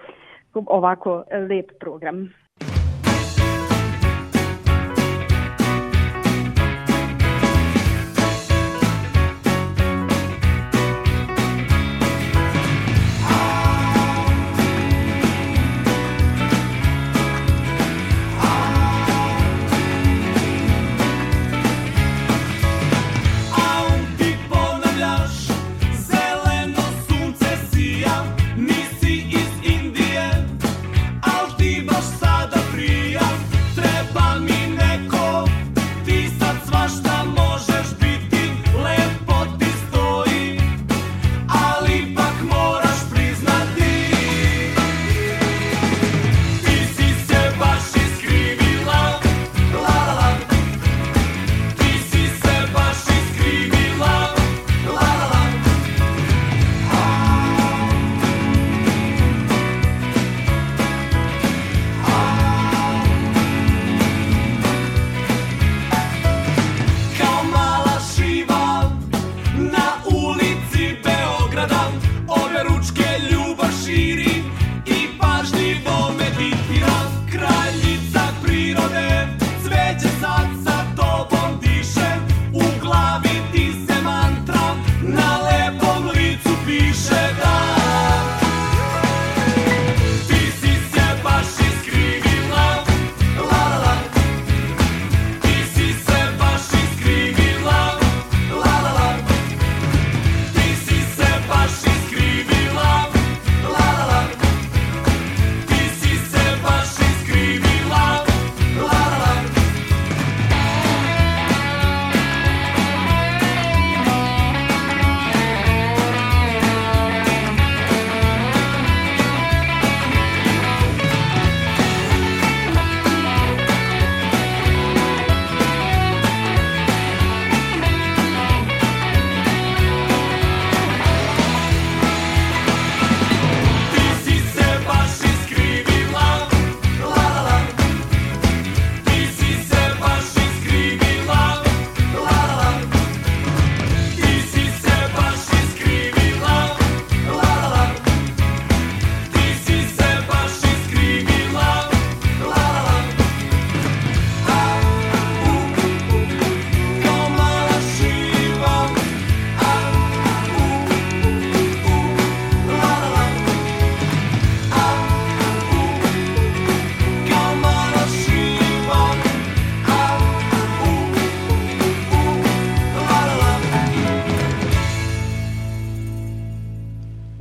ovako 0.53 1.23
lep 1.49 1.71
program. 1.79 2.29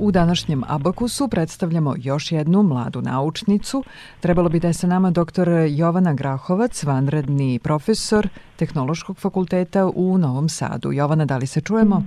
U 0.09 0.11
današnjem 0.11 0.63
Abakusu 0.67 1.27
predstavljamo 1.27 1.95
još 1.97 2.31
jednu 2.31 2.63
mladu 2.63 3.01
naučnicu. 3.01 3.83
Trebalo 4.19 4.49
bi 4.49 4.59
da 4.59 4.67
je 4.67 4.73
sa 4.73 4.87
nama 4.87 5.11
dr. 5.11 5.49
Jovana 5.69 6.13
Grahovac, 6.13 6.83
vanredni 6.83 7.59
profesor 7.59 8.27
Tehnološkog 8.55 9.17
fakulteta 9.17 9.89
u 9.95 10.17
Novom 10.17 10.49
Sadu. 10.49 10.91
Jovana, 10.91 11.25
da 11.25 11.37
li 11.37 11.47
se 11.47 11.61
čujemo? 11.61 12.03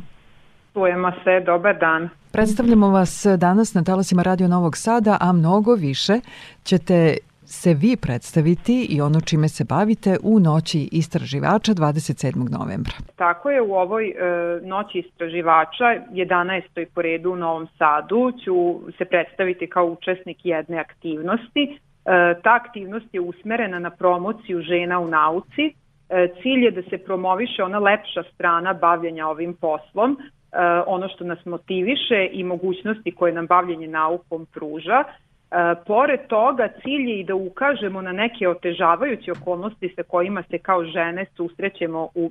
Čujemo 0.73 1.11
se, 1.11 1.45
dobar 1.47 1.79
dan. 1.79 2.09
Predstavljamo 2.33 2.89
vas 2.89 3.27
danas 3.39 3.75
na 3.75 3.85
talasima 3.85 4.23
Radio 4.23 4.49
Novog 4.49 4.77
Sada, 4.77 5.17
a 5.21 5.33
mnogo 5.33 5.75
više 5.75 6.21
ćete 6.65 7.17
se 7.61 7.75
vi 7.75 7.97
predstaviti 7.97 8.77
i 8.95 9.01
ono 9.01 9.21
čime 9.21 9.49
se 9.49 9.65
bavite 9.65 10.17
u 10.23 10.41
Noći 10.41 10.89
istraživača 10.93 11.73
27. 11.73 12.59
novembra. 12.59 12.97
Tako 13.17 13.51
je, 13.51 13.61
u 13.63 13.73
ovoj 13.75 14.05
e, 14.09 14.15
Noći 14.63 14.99
istraživača, 14.99 15.85
11. 16.13 16.87
po 16.95 17.03
redu 17.03 17.33
u 17.33 17.37
Novom 17.37 17.67
Sadu, 17.79 18.33
ću 18.45 18.55
se 18.99 19.05
predstaviti 19.05 19.67
kao 19.67 19.87
učesnik 19.87 20.39
jedne 20.45 20.79
aktivnosti. 20.79 21.63
E, 22.05 22.35
ta 22.43 22.55
aktivnost 22.55 23.07
je 23.13 23.21
usmerena 23.21 23.79
na 23.79 23.91
promociju 23.91 24.61
žena 24.61 25.01
u 25.01 25.09
nauci. 25.09 25.65
E, 26.09 26.29
cilj 26.43 26.65
je 26.65 26.71
da 26.71 26.83
se 26.83 26.99
promoviše 26.99 27.63
ona 27.63 27.79
lepša 27.79 28.23
strana 28.35 28.73
bavljenja 28.73 29.27
ovim 29.27 29.55
poslom, 29.55 30.17
e, 30.17 30.57
ono 30.87 31.09
što 31.09 31.25
nas 31.25 31.45
motiviše 31.45 32.29
i 32.33 32.45
mogućnosti 32.45 33.15
koje 33.15 33.33
nam 33.33 33.47
bavljenje 33.47 33.89
naukom 33.89 34.47
pruža. 34.55 35.05
E, 35.53 35.75
pored 35.87 36.21
toga, 36.29 36.69
cilj 36.83 37.11
je 37.11 37.21
i 37.21 37.25
da 37.25 37.35
ukažemo 37.35 38.03
na 38.03 38.13
neke 38.13 38.49
otežavajuće 38.49 39.33
okolnosti 39.33 39.93
sa 39.97 40.03
kojima 40.03 40.43
se 40.51 40.59
kao 40.59 40.85
žene 40.85 41.25
susrećemo 41.37 42.09
u, 42.15 42.31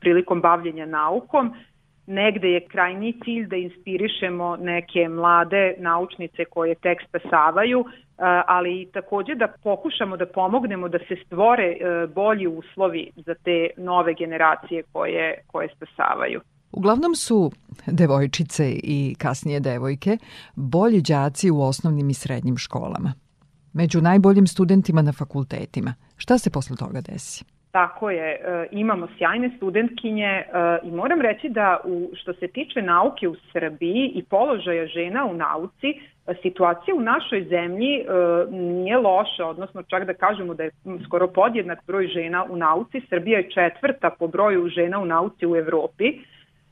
prilikom 0.00 0.40
bavljenja 0.40 0.86
naukom. 0.86 1.54
Negde 2.06 2.48
je 2.48 2.66
krajni 2.68 3.12
cilj 3.24 3.46
da 3.46 3.56
inspirišemo 3.56 4.56
neke 4.56 5.08
mlade 5.08 5.74
naučnice 5.78 6.44
koje 6.44 6.74
tek 6.74 6.98
stasavaju, 7.08 7.80
e, 7.80 7.84
ali 8.46 8.80
i 8.80 8.86
takođe 8.92 9.34
da 9.34 9.48
pokušamo 9.62 10.16
da 10.16 10.26
pomognemo 10.26 10.88
da 10.88 10.98
se 10.98 11.16
stvore 11.26 11.66
e, 11.66 12.06
bolji 12.06 12.46
uslovi 12.46 13.10
za 13.16 13.34
te 13.34 13.68
nove 13.76 14.14
generacije 14.14 14.82
koje, 14.92 15.42
koje 15.46 15.68
stasavaju. 15.68 16.40
Uglavnom 16.72 17.14
su 17.14 17.50
devojčice 17.86 18.70
i 18.82 19.14
kasnije 19.18 19.60
devojke 19.60 20.18
bolji 20.54 21.00
đaci 21.00 21.50
u 21.50 21.62
osnovnim 21.62 22.10
i 22.10 22.14
srednjim 22.14 22.56
školama. 22.56 23.12
Među 23.72 24.00
najboljim 24.00 24.46
studentima 24.46 25.02
na 25.02 25.12
fakultetima. 25.12 25.94
Šta 26.16 26.38
se 26.38 26.50
posle 26.50 26.76
toga 26.76 27.00
desi? 27.00 27.44
Tako 27.72 28.10
je, 28.10 28.30
e, 28.30 28.66
imamo 28.70 29.08
sjajne 29.18 29.50
studentkinje 29.56 30.26
e, 30.26 30.44
i 30.82 30.90
moram 30.90 31.20
reći 31.20 31.48
da 31.48 31.80
u, 31.84 32.10
što 32.14 32.32
se 32.32 32.48
tiče 32.48 32.82
nauke 32.82 33.28
u 33.28 33.34
Srbiji 33.52 34.12
i 34.14 34.22
položaja 34.22 34.86
žena 34.86 35.24
u 35.24 35.34
nauci, 35.34 35.88
e, 35.88 36.34
situacija 36.42 36.94
u 36.94 37.00
našoj 37.00 37.44
zemlji 37.44 38.04
nije 38.50 38.96
loša, 38.98 39.46
odnosno 39.46 39.82
čak 39.82 40.04
da 40.04 40.14
kažemo 40.14 40.54
da 40.54 40.62
je 40.62 40.70
skoro 41.04 41.28
podjednak 41.28 41.78
broj 41.86 42.06
žena 42.06 42.44
u 42.50 42.56
nauci. 42.56 43.00
Srbija 43.08 43.38
je 43.38 43.50
četvrta 43.50 44.10
po 44.18 44.26
broju 44.26 44.68
žena 44.68 44.98
u 44.98 45.04
nauci 45.04 45.46
u 45.46 45.56
Evropi 45.56 46.04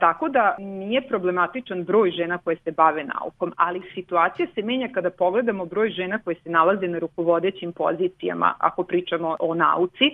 Tako 0.01 0.29
da 0.29 0.55
nije 0.59 1.01
problematičan 1.07 1.83
broj 1.83 2.11
žena 2.11 2.37
koje 2.37 2.55
se 2.55 2.71
bave 2.71 3.03
naukom, 3.03 3.53
ali 3.57 3.81
situacija 3.93 4.47
se 4.55 4.61
menja 4.61 4.87
kada 4.93 5.09
pogledamo 5.09 5.65
broj 5.65 5.89
žena 5.89 6.19
koje 6.23 6.35
se 6.35 6.49
nalaze 6.49 6.87
na 6.87 6.99
rukovodećim 6.99 7.73
pozicijama 7.73 8.53
ako 8.59 8.83
pričamo 8.83 9.35
o 9.39 9.55
nauci. 9.55 10.05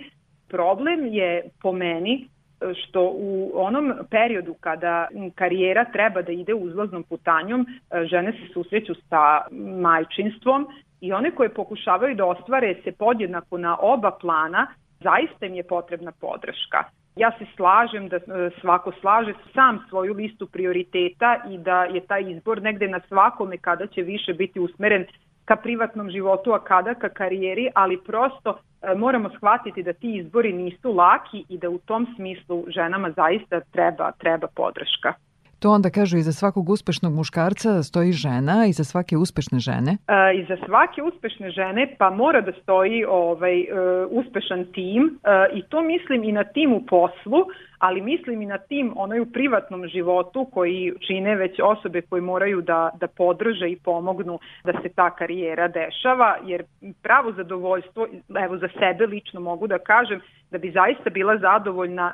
Problem 0.49 1.05
je 1.05 1.49
po 1.61 1.71
meni 1.71 2.27
što 2.73 3.11
u 3.13 3.51
onom 3.55 3.93
periodu 4.09 4.53
kada 4.59 5.07
karijera 5.35 5.85
treba 5.85 6.21
da 6.21 6.31
ide 6.31 6.53
uzlaznom 6.53 7.03
putanjom, 7.03 7.65
žene 8.03 8.31
se 8.31 8.53
susreću 8.53 8.93
sa 9.09 9.41
majčinstvom 9.81 10.67
i 11.01 11.13
one 11.13 11.31
koje 11.31 11.49
pokušavaju 11.49 12.15
da 12.15 12.25
ostvare 12.25 12.75
se 12.83 12.91
podjednako 12.91 13.57
na 13.57 13.77
oba 13.79 14.11
plana, 14.21 14.67
zaista 14.99 15.45
im 15.45 15.53
je 15.53 15.63
potrebna 15.63 16.11
podrška. 16.11 16.83
Ja 17.17 17.31
se 17.39 17.45
slažem 17.55 18.09
da 18.09 18.17
e, 18.17 18.21
svako 18.61 18.91
slaže 19.01 19.33
sam 19.53 19.79
svoju 19.89 20.13
listu 20.13 20.47
prioriteta 20.47 21.37
i 21.49 21.57
da 21.57 21.83
je 21.83 22.01
taj 22.01 22.31
izbor 22.31 22.61
negde 22.61 22.87
na 22.87 22.99
svakome 23.07 23.57
kada 23.57 23.87
će 23.87 24.01
više 24.01 24.33
biti 24.33 24.59
usmeren 24.59 25.05
ka 25.45 25.55
privatnom 25.55 26.09
životu, 26.09 26.51
a 26.53 26.63
kada 26.63 26.93
ka 26.93 27.09
karijeri, 27.09 27.69
ali 27.75 28.03
prosto 28.05 28.57
e, 28.57 28.95
moramo 28.95 29.29
shvatiti 29.37 29.83
da 29.83 29.93
ti 29.93 30.17
izbori 30.17 30.53
nisu 30.53 30.93
laki 30.93 31.45
i 31.49 31.57
da 31.57 31.69
u 31.69 31.77
tom 31.77 32.07
smislu 32.15 32.65
ženama 32.67 33.11
zaista 33.11 33.59
treba 33.59 34.11
treba 34.11 34.47
podrška. 34.55 35.13
To 35.59 35.69
onda 35.71 35.89
kažu 35.89 36.17
i 36.17 36.21
za 36.21 36.31
svakog 36.31 36.69
uspešnog 36.69 37.13
muškarca 37.13 37.83
stoji 37.83 38.11
žena 38.11 38.65
i 38.69 38.73
za 38.73 38.83
svake 38.83 39.17
uspešne 39.17 39.59
žene? 39.59 39.91
E, 40.07 40.37
I 40.37 40.45
za 40.45 40.57
svake 40.65 41.01
uspešne 41.03 41.51
žene 41.51 41.95
pa 41.97 42.09
mora 42.09 42.41
da 42.41 42.51
stoji 42.61 43.05
ovaj, 43.05 43.59
e, 43.59 43.65
uspešan 44.09 44.65
tim 44.73 45.03
e, 45.23 45.57
i 45.57 45.61
to 45.61 45.81
mislim 45.81 46.23
i 46.23 46.31
na 46.31 46.43
tim 46.43 46.73
u 46.73 46.85
poslu, 46.85 47.45
ali 47.79 48.01
mislim 48.01 48.41
i 48.41 48.45
na 48.45 48.57
tim 48.57 48.93
onaj 48.95 49.19
u 49.19 49.31
privatnom 49.31 49.87
životu 49.87 50.45
koji 50.53 50.93
čine 51.07 51.35
već 51.35 51.59
osobe 51.63 52.01
koje 52.01 52.21
moraju 52.21 52.61
da, 52.61 52.89
da 52.99 53.07
podrže 53.07 53.69
i 53.69 53.79
pomognu 53.83 54.39
da 54.63 54.73
se 54.81 54.89
ta 54.89 55.09
karijera 55.09 55.67
dešava, 55.67 56.37
jer 56.45 56.63
pravo 57.01 57.31
zadovoljstvo, 57.31 58.07
evo 58.45 58.57
za 58.57 58.67
sebe 58.79 59.05
lično 59.05 59.39
mogu 59.39 59.67
da 59.67 59.79
kažem, 59.79 60.21
da 60.51 60.57
bi 60.57 60.71
zaista 60.71 61.09
bila 61.09 61.37
zadovoljna, 61.37 62.13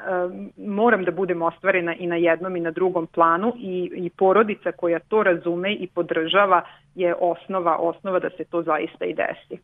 moram 0.58 1.04
da 1.04 1.12
budem 1.12 1.42
ostvarena 1.42 1.96
i 1.96 2.08
na 2.08 2.16
jednom 2.16 2.56
i 2.56 2.60
na 2.60 2.72
drugom 2.72 3.08
planu 3.08 3.54
i, 3.58 3.92
i 3.96 4.10
porodica 4.10 4.72
koja 4.72 5.00
to 5.00 5.24
razume 5.24 5.74
i 5.74 5.88
podržava 5.88 6.62
je 6.96 7.16
osnova, 7.16 7.78
osnova 7.78 8.20
da 8.20 8.30
se 8.38 8.44
to 8.44 8.64
zaista 8.64 9.06
i 9.06 9.14
desi. 9.14 9.62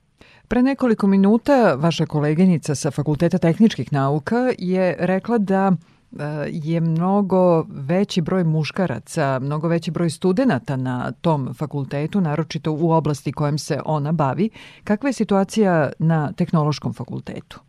Pre 0.47 0.61
nekoliko 0.61 1.07
minuta 1.07 1.75
vaša 1.79 2.05
koleginica 2.05 2.75
sa 2.75 2.91
Fakulteta 2.91 3.37
tehničkih 3.37 3.93
nauka 3.93 4.51
je 4.57 4.95
rekla 4.99 5.37
da 5.37 5.71
e, 5.71 6.23
je 6.49 6.81
mnogo 6.81 7.65
veći 7.87 8.21
broj 8.21 8.43
muškaraca, 8.43 9.39
mnogo 9.41 9.67
veći 9.67 9.91
broj 9.91 10.09
studenta 10.09 10.75
na 10.75 11.11
tom 11.11 11.53
fakultetu, 11.53 12.21
naročito 12.21 12.71
u 12.71 12.91
oblasti 12.91 13.31
kojom 13.31 13.57
se 13.57 13.79
ona 13.85 14.11
bavi. 14.11 14.49
Kakva 14.83 15.09
je 15.09 15.13
situacija 15.13 15.91
na 15.99 16.31
tehnološkom 16.33 16.93
fakultetu? 16.93 17.68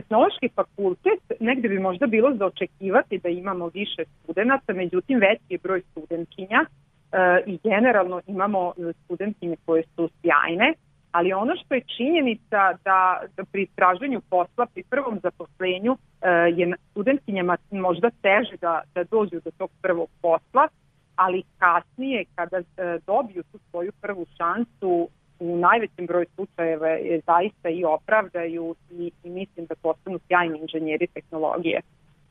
Tehnološki 0.00 0.48
fakultet 0.54 1.22
negde 1.40 1.68
bi 1.68 1.78
možda 1.78 2.06
bilo 2.06 2.34
za 2.36 2.46
očekivati 2.46 3.18
da 3.18 3.28
imamo 3.28 3.70
više 3.74 4.04
studenta, 4.22 4.72
međutim 4.72 5.18
veći 5.18 5.42
je 5.48 5.58
broj 5.58 5.82
studentkinja 5.90 6.60
e, 6.64 7.42
i 7.46 7.58
generalno 7.62 8.20
imamo 8.26 8.72
studentkinje 9.04 9.56
koje 9.66 9.82
su 9.96 10.08
sjajne 10.20 10.74
ali 11.12 11.32
ono 11.32 11.56
što 11.56 11.74
je 11.74 11.82
činjenica 11.96 12.60
da, 12.84 13.22
da 13.36 13.44
pri 13.52 13.62
istražanju 13.62 14.20
posla, 14.30 14.66
pri 14.74 14.82
prvom 14.82 15.20
zaposlenju 15.22 15.96
e, 15.96 16.28
je 16.30 16.74
studentkinjama 16.90 17.56
možda 17.70 18.10
teže 18.10 18.56
da, 18.60 18.82
da 18.94 19.04
dođu 19.04 19.40
do 19.44 19.50
tog 19.58 19.70
prvog 19.82 20.08
posla, 20.22 20.68
ali 21.16 21.42
kasnije 21.58 22.24
kada 22.34 22.56
e, 22.56 22.62
dobiju 23.06 23.42
tu 23.52 23.58
svoju 23.70 23.92
prvu 24.00 24.26
šansu 24.36 25.08
u 25.40 25.56
najvećem 25.56 26.06
broju 26.06 26.26
slučajeva 26.34 26.88
je 26.88 27.20
zaista 27.26 27.68
i 27.68 27.84
opravdaju 27.84 28.74
i, 28.90 29.10
i 29.24 29.30
mislim 29.30 29.66
da 29.66 29.74
postanu 29.74 30.18
sjajni 30.28 30.58
inženjeri 30.58 31.06
tehnologije. 31.06 31.80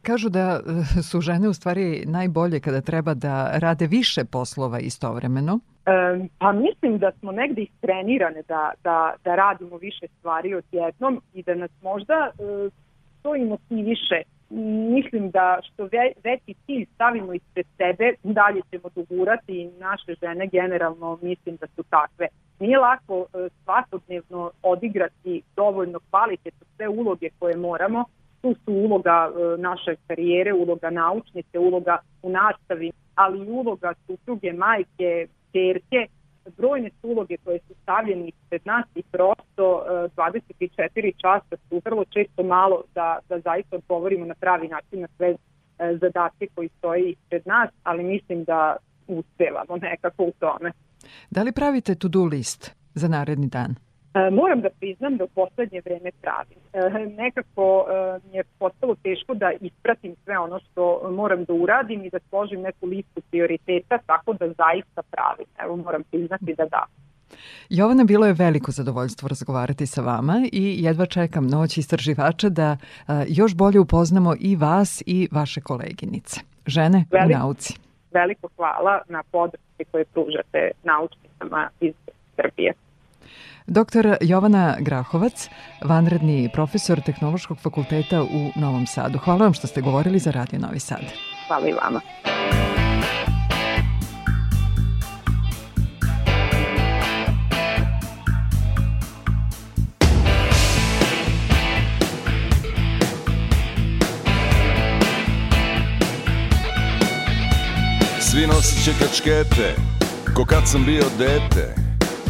Kažu 0.02 0.30
da 0.30 0.60
e, 0.60 1.02
su 1.02 1.22
žene 1.22 1.50
u 1.50 1.54
stvari 1.54 2.04
najbolje 2.06 2.60
kada 2.60 2.82
treba 2.82 3.14
da 3.14 3.52
rade 3.54 3.88
više 3.88 4.26
poslova 4.26 4.80
istovremeno. 4.80 5.60
E, 5.86 5.92
pa 6.40 6.52
mislim 6.52 6.98
da 6.98 7.12
smo 7.20 7.32
negde 7.32 7.62
istrenirane 7.62 8.42
da, 8.48 8.72
da, 8.84 9.14
da 9.24 9.36
radimo 9.36 9.78
više 9.78 10.08
stvari 10.20 10.54
odjednom 10.56 11.22
i 11.34 11.44
da 11.44 11.56
nas 11.56 11.72
možda 11.82 12.14
e, 12.14 12.70
to 13.24 13.36
i 13.36 13.46
motiviše. 13.46 14.22
Mislim 14.96 15.30
da 15.30 15.60
što 15.64 15.84
ve, 15.84 16.12
veći 16.24 16.54
cilj 16.66 16.86
stavimo 16.96 17.34
ispred 17.34 17.66
sebe, 17.78 18.14
dalje 18.24 18.62
ćemo 18.72 18.90
dogurati 18.96 19.62
i 19.62 19.72
naše 19.80 20.14
žene 20.22 20.48
generalno 20.48 21.20
mislim 21.22 21.56
da 21.56 21.68
su 21.76 21.84
takve. 21.84 22.28
Nije 22.60 22.78
lako 22.78 23.26
e, 23.34 23.50
svakodnevno 23.64 24.52
odigrati 24.64 25.42
dovoljno 25.56 26.00
kvalitetno 26.10 26.68
sve 26.76 26.88
uloge 26.88 27.30
koje 27.40 27.58
moramo, 27.58 28.06
tu 28.42 28.56
su 28.66 28.74
uloga 28.74 29.30
e, 29.30 29.62
naše 29.62 29.96
karijere, 30.08 30.54
uloga 30.54 30.90
naučnice, 30.90 31.60
uloga 31.60 31.98
u 32.22 32.30
nastavi, 32.30 32.92
ali 33.16 33.46
i 33.46 33.50
uloga 33.50 33.94
supruge, 34.08 34.54
majke, 34.54 35.28
čerke, 35.54 36.08
brojne 36.58 36.90
su 36.90 37.08
uloge 37.08 37.38
koje 37.38 37.60
su 37.60 37.74
stavljene 37.84 38.32
pred 38.50 38.62
nas 38.66 38.86
i 38.96 39.04
prosto 39.12 39.84
24 40.16 41.14
časa 41.18 41.56
su 41.70 41.82
vrlo 41.86 42.06
često 42.06 42.44
malo 42.44 42.84
da, 42.96 43.20
da 43.30 43.40
zaista 43.40 43.76
odgovorimo 43.76 44.26
na 44.26 44.36
pravi 44.36 44.68
način 44.68 45.02
na 45.02 45.08
sve 45.18 45.30
e, 45.30 45.38
zadatke 46.02 46.48
koji 46.56 46.70
stoji 46.78 47.16
pred 47.30 47.42
nas, 47.48 47.70
ali 47.84 48.04
mislim 48.04 48.44
da 48.44 48.78
uspevamo 49.08 49.78
nekako 49.82 50.24
u 50.24 50.32
tome. 50.40 50.72
Da 51.30 51.44
li 51.44 51.52
pravite 51.52 51.96
to-do 51.96 52.26
list 52.26 52.76
za 52.94 53.08
naredni 53.08 53.48
dan? 53.48 53.76
E, 54.14 54.30
moram 54.32 54.62
da 54.62 54.70
priznam 54.80 55.18
da 55.18 55.24
u 55.24 55.28
poslednje 55.28 55.82
vreme 55.86 56.12
pravim. 56.22 56.58
E, 56.74 57.06
nekako 57.24 57.86
e, 57.88 58.20
mi 58.28 58.38
je 58.38 58.44
postalo 58.60 58.96
teško 59.04 59.34
da 59.34 59.52
ispratim 59.62 60.16
sve 60.24 60.40
ono 60.40 60.60
što 60.60 61.12
moram 61.12 61.44
da 61.44 61.54
uradim 61.54 62.06
i 62.06 62.10
da 62.10 62.20
složim 62.30 62.62
neku 62.62 62.86
listu 62.86 63.22
prioriteta, 63.30 63.98
tako 64.06 64.34
da 64.34 64.46
zaista 64.46 65.02
pravim. 65.12 65.46
Evo 65.64 65.76
moram 65.76 66.04
priznati 66.04 66.56
da 66.58 66.66
da. 66.66 66.86
Jovana, 67.70 68.04
bilo 68.04 68.26
je 68.26 68.34
veliko 68.34 68.72
zadovoljstvo 68.72 69.28
razgovarati 69.28 69.86
sa 69.86 70.02
vama 70.02 70.42
i 70.52 70.84
jedva 70.84 71.06
čekam 71.06 71.48
noć 71.48 71.78
istraživača 71.78 72.50
da 72.50 72.78
još 73.28 73.56
bolje 73.56 73.80
upoznamo 73.80 74.36
i 74.40 74.56
vas 74.56 75.04
i 75.06 75.28
vaše 75.32 75.62
koleginice. 75.62 76.42
Žene 76.66 77.06
Velik, 77.12 77.36
u 77.36 77.40
nauci. 77.40 77.89
Veliko 78.12 78.48
hvala 78.56 79.02
na 79.08 79.24
podršci 79.32 79.84
koje 79.92 80.06
pružate 80.06 80.72
naučnicama 80.84 81.70
iz 81.80 81.94
Srbije. 82.36 82.74
Doktor 83.68 84.18
Jovana 84.22 84.76
Grahovac, 84.80 85.50
vanredni 85.86 86.50
profesor 86.54 87.02
Tehnološkog 87.06 87.58
fakulteta 87.58 88.22
u 88.22 88.60
Novom 88.62 88.86
Sadu. 88.86 89.18
Hvala 89.18 89.40
vam 89.40 89.54
što 89.54 89.68
ste 89.68 89.82
govorili 89.82 90.20
za 90.20 90.32
Radio 90.32 90.60
Novi 90.60 90.80
Sad. 90.80 91.02
Hvala 91.48 91.68
i 91.68 91.74
vama. 91.74 92.02
Svi 108.40 108.48
nosiće 108.48 108.92
kačkete, 109.00 109.76
ko 110.34 110.46
kad 110.46 110.68
sam 110.68 110.86
bio 110.86 111.04
dete 111.18 111.76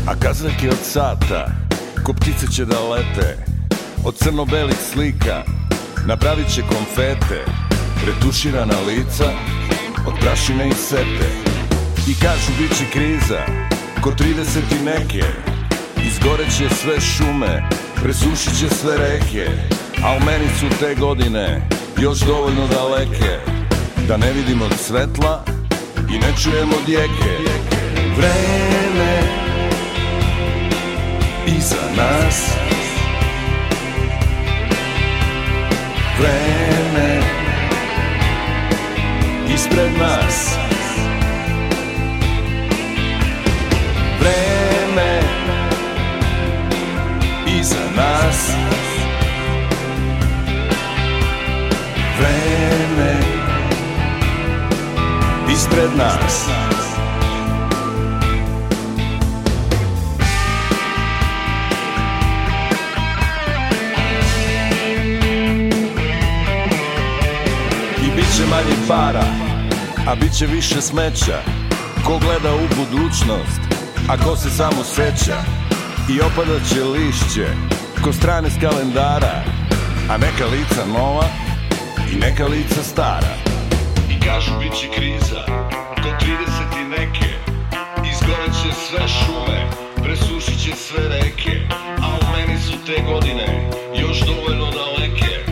A 0.07 0.15
kazaljke 0.19 0.69
od 0.69 0.77
sata, 0.83 1.47
ko 2.03 2.13
ptice 2.13 2.47
će 2.55 2.65
da 2.65 2.79
lete. 2.89 3.37
Od 4.05 4.15
crno-belih 4.15 4.77
slika, 4.93 5.43
napravit 6.07 6.53
će 6.55 6.61
konfete 6.61 7.45
Retuširana 8.07 8.79
lica, 8.87 9.31
od 10.07 10.13
prašine 10.21 10.69
i 10.69 10.73
sete. 10.73 11.29
I 12.07 12.15
kažu 12.21 12.51
bit 12.59 12.77
će 12.77 12.85
kriza, 12.93 13.45
ko 14.01 14.11
30 14.11 14.81
i 14.81 14.83
neke 14.85 15.25
Izgoreće 16.07 16.75
sve 16.81 17.01
šume, 17.01 17.69
presušit 18.03 18.59
će 18.59 18.69
sve 18.69 18.97
reke 18.97 19.47
A 20.03 20.17
u 20.17 20.25
meni 20.25 20.47
su 20.59 20.65
te 20.79 20.95
godine 20.95 21.69
još 22.01 22.19
dovoljno 22.19 22.67
daleke 22.67 23.39
Da 24.07 24.17
ne 24.17 24.31
vidimo 24.33 24.65
svetla 24.77 25.58
i 26.11 26.19
ne 26.19 26.33
čujemo 26.43 26.75
djeke 26.85 27.59
Vreme 28.17 29.39
iza 31.47 31.83
nas. 31.97 32.51
Vreme 36.19 37.21
ispred 39.53 39.91
nas. 39.99 40.57
Vreme 44.19 45.21
iza 47.59 47.83
nas. 47.95 48.51
Vreme 52.19 52.48
ispred 55.59 55.91
nas. 55.97 56.47
I 67.97 68.15
bit 68.15 68.25
će 68.37 68.45
manje 68.49 68.87
para, 68.87 69.23
a 70.07 70.15
bit 70.15 70.37
će 70.37 70.45
više 70.45 70.81
smeća. 70.81 71.41
Ko 72.05 72.19
gleda 72.19 72.55
u 72.55 72.67
budućnost, 72.75 73.61
a 74.09 74.17
ko 74.17 74.35
se 74.35 74.49
samo 74.49 74.83
seća. 74.83 75.37
I 76.09 76.21
opadaće 76.21 76.83
lišće, 76.83 77.47
ko 78.03 78.13
strane 78.13 78.49
s 78.49 78.61
kalendara. 78.61 79.43
A 80.09 80.17
neka 80.17 80.45
lica 80.45 80.85
nova 80.97 81.25
i 82.11 82.15
neka 82.15 82.45
lica 82.45 82.83
stara 82.83 83.48
kažu 84.33 84.51
bit 84.59 84.73
će 84.73 84.87
kriza, 84.95 85.43
ko 86.03 86.09
30 86.21 86.81
i 86.81 86.83
neke 86.89 87.29
Izgoreće 88.11 88.71
sve 88.87 89.07
šume, 89.07 89.69
presušit 90.03 90.63
će 90.63 90.75
sve 90.75 91.03
reke 91.09 91.61
A 92.01 92.07
u 92.21 92.37
meni 92.37 92.59
su 92.61 92.73
te 92.85 93.01
godine 93.11 93.69
još 93.95 94.19
dovoljno 94.19 94.65
daleke. 94.65 95.51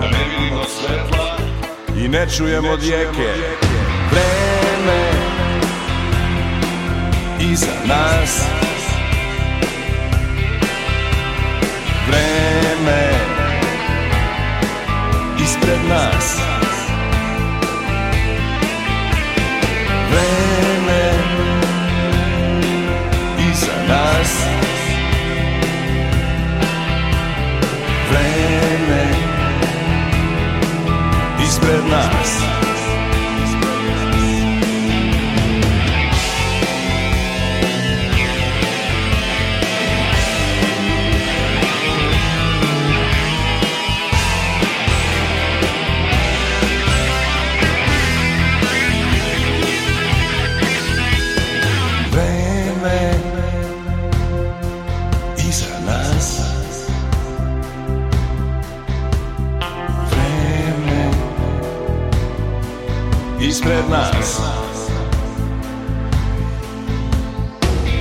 Da 0.00 0.06
ne 0.06 0.24
vidimo 0.30 0.64
svetla 0.64 1.36
i 2.04 2.08
ne 2.08 2.26
čujemo 2.36 2.76
djeke 2.76 3.32
Vreme 4.10 5.10
iza 7.52 7.74
nas. 7.86 8.46
Vreme 12.08 13.10
ispred 15.42 15.78
nas 15.88 16.49
ispred 31.60 31.84
nas 31.84 32.39
ispred 63.50 63.84
nas. 63.90 64.40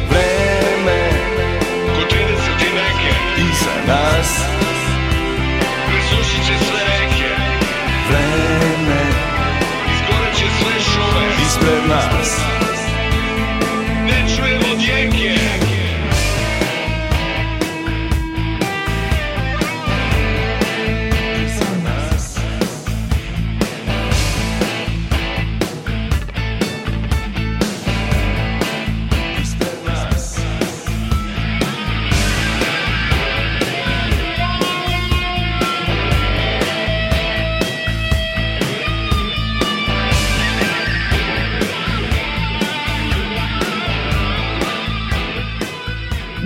Vreme 0.10 1.00
ko 1.86 2.02
30 2.02 2.68
i 2.68 2.74
neke. 2.78 3.14
iza 3.38 3.76
nas. 3.88 4.30
Presušit 5.88 6.46
će 6.48 6.66
sve 6.66 6.89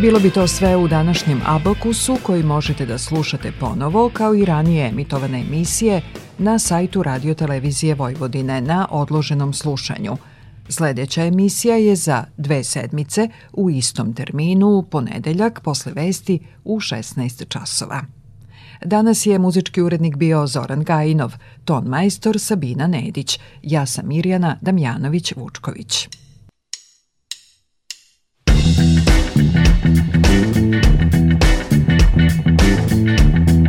Bilo 0.03 0.19
bi 0.19 0.29
to 0.29 0.47
sve 0.47 0.75
u 0.75 0.87
današnjem 0.87 1.41
Abakusu 1.45 2.17
koji 2.23 2.43
možete 2.43 2.85
da 2.85 2.97
slušate 2.97 3.51
ponovo 3.59 4.09
kao 4.13 4.35
i 4.35 4.45
ranije 4.45 4.87
emitovane 4.87 5.39
emisije 5.39 6.01
na 6.37 6.59
sajtu 6.59 7.03
Radio 7.03 7.33
Televizije 7.33 7.95
Vojvodine 7.95 8.61
na 8.61 8.87
odloženom 8.91 9.53
slušanju. 9.53 10.17
Sljedeća 10.69 11.25
emisija 11.25 11.75
je 11.75 11.95
za 11.95 12.23
dve 12.37 12.63
sedmice 12.63 13.29
u 13.53 13.69
istom 13.69 14.13
terminu 14.13 14.67
u 14.67 14.83
ponedeljak 14.83 15.61
posle 15.61 15.91
vesti 15.95 16.39
u 16.63 16.79
16 16.79 17.47
časova. 17.47 18.01
Danas 18.85 19.25
je 19.25 19.39
muzički 19.39 19.81
urednik 19.81 20.15
bio 20.15 20.47
Zoran 20.47 20.83
Gajinov, 20.83 21.33
ton 21.65 21.83
majstor 21.83 22.39
Sabina 22.39 22.87
Nedić, 22.87 23.39
ja 23.61 23.85
sam 23.85 24.07
Mirjana 24.07 24.57
Damjanović-Vučković. 24.61 26.22
thank 30.81 31.13
you 33.49 33.62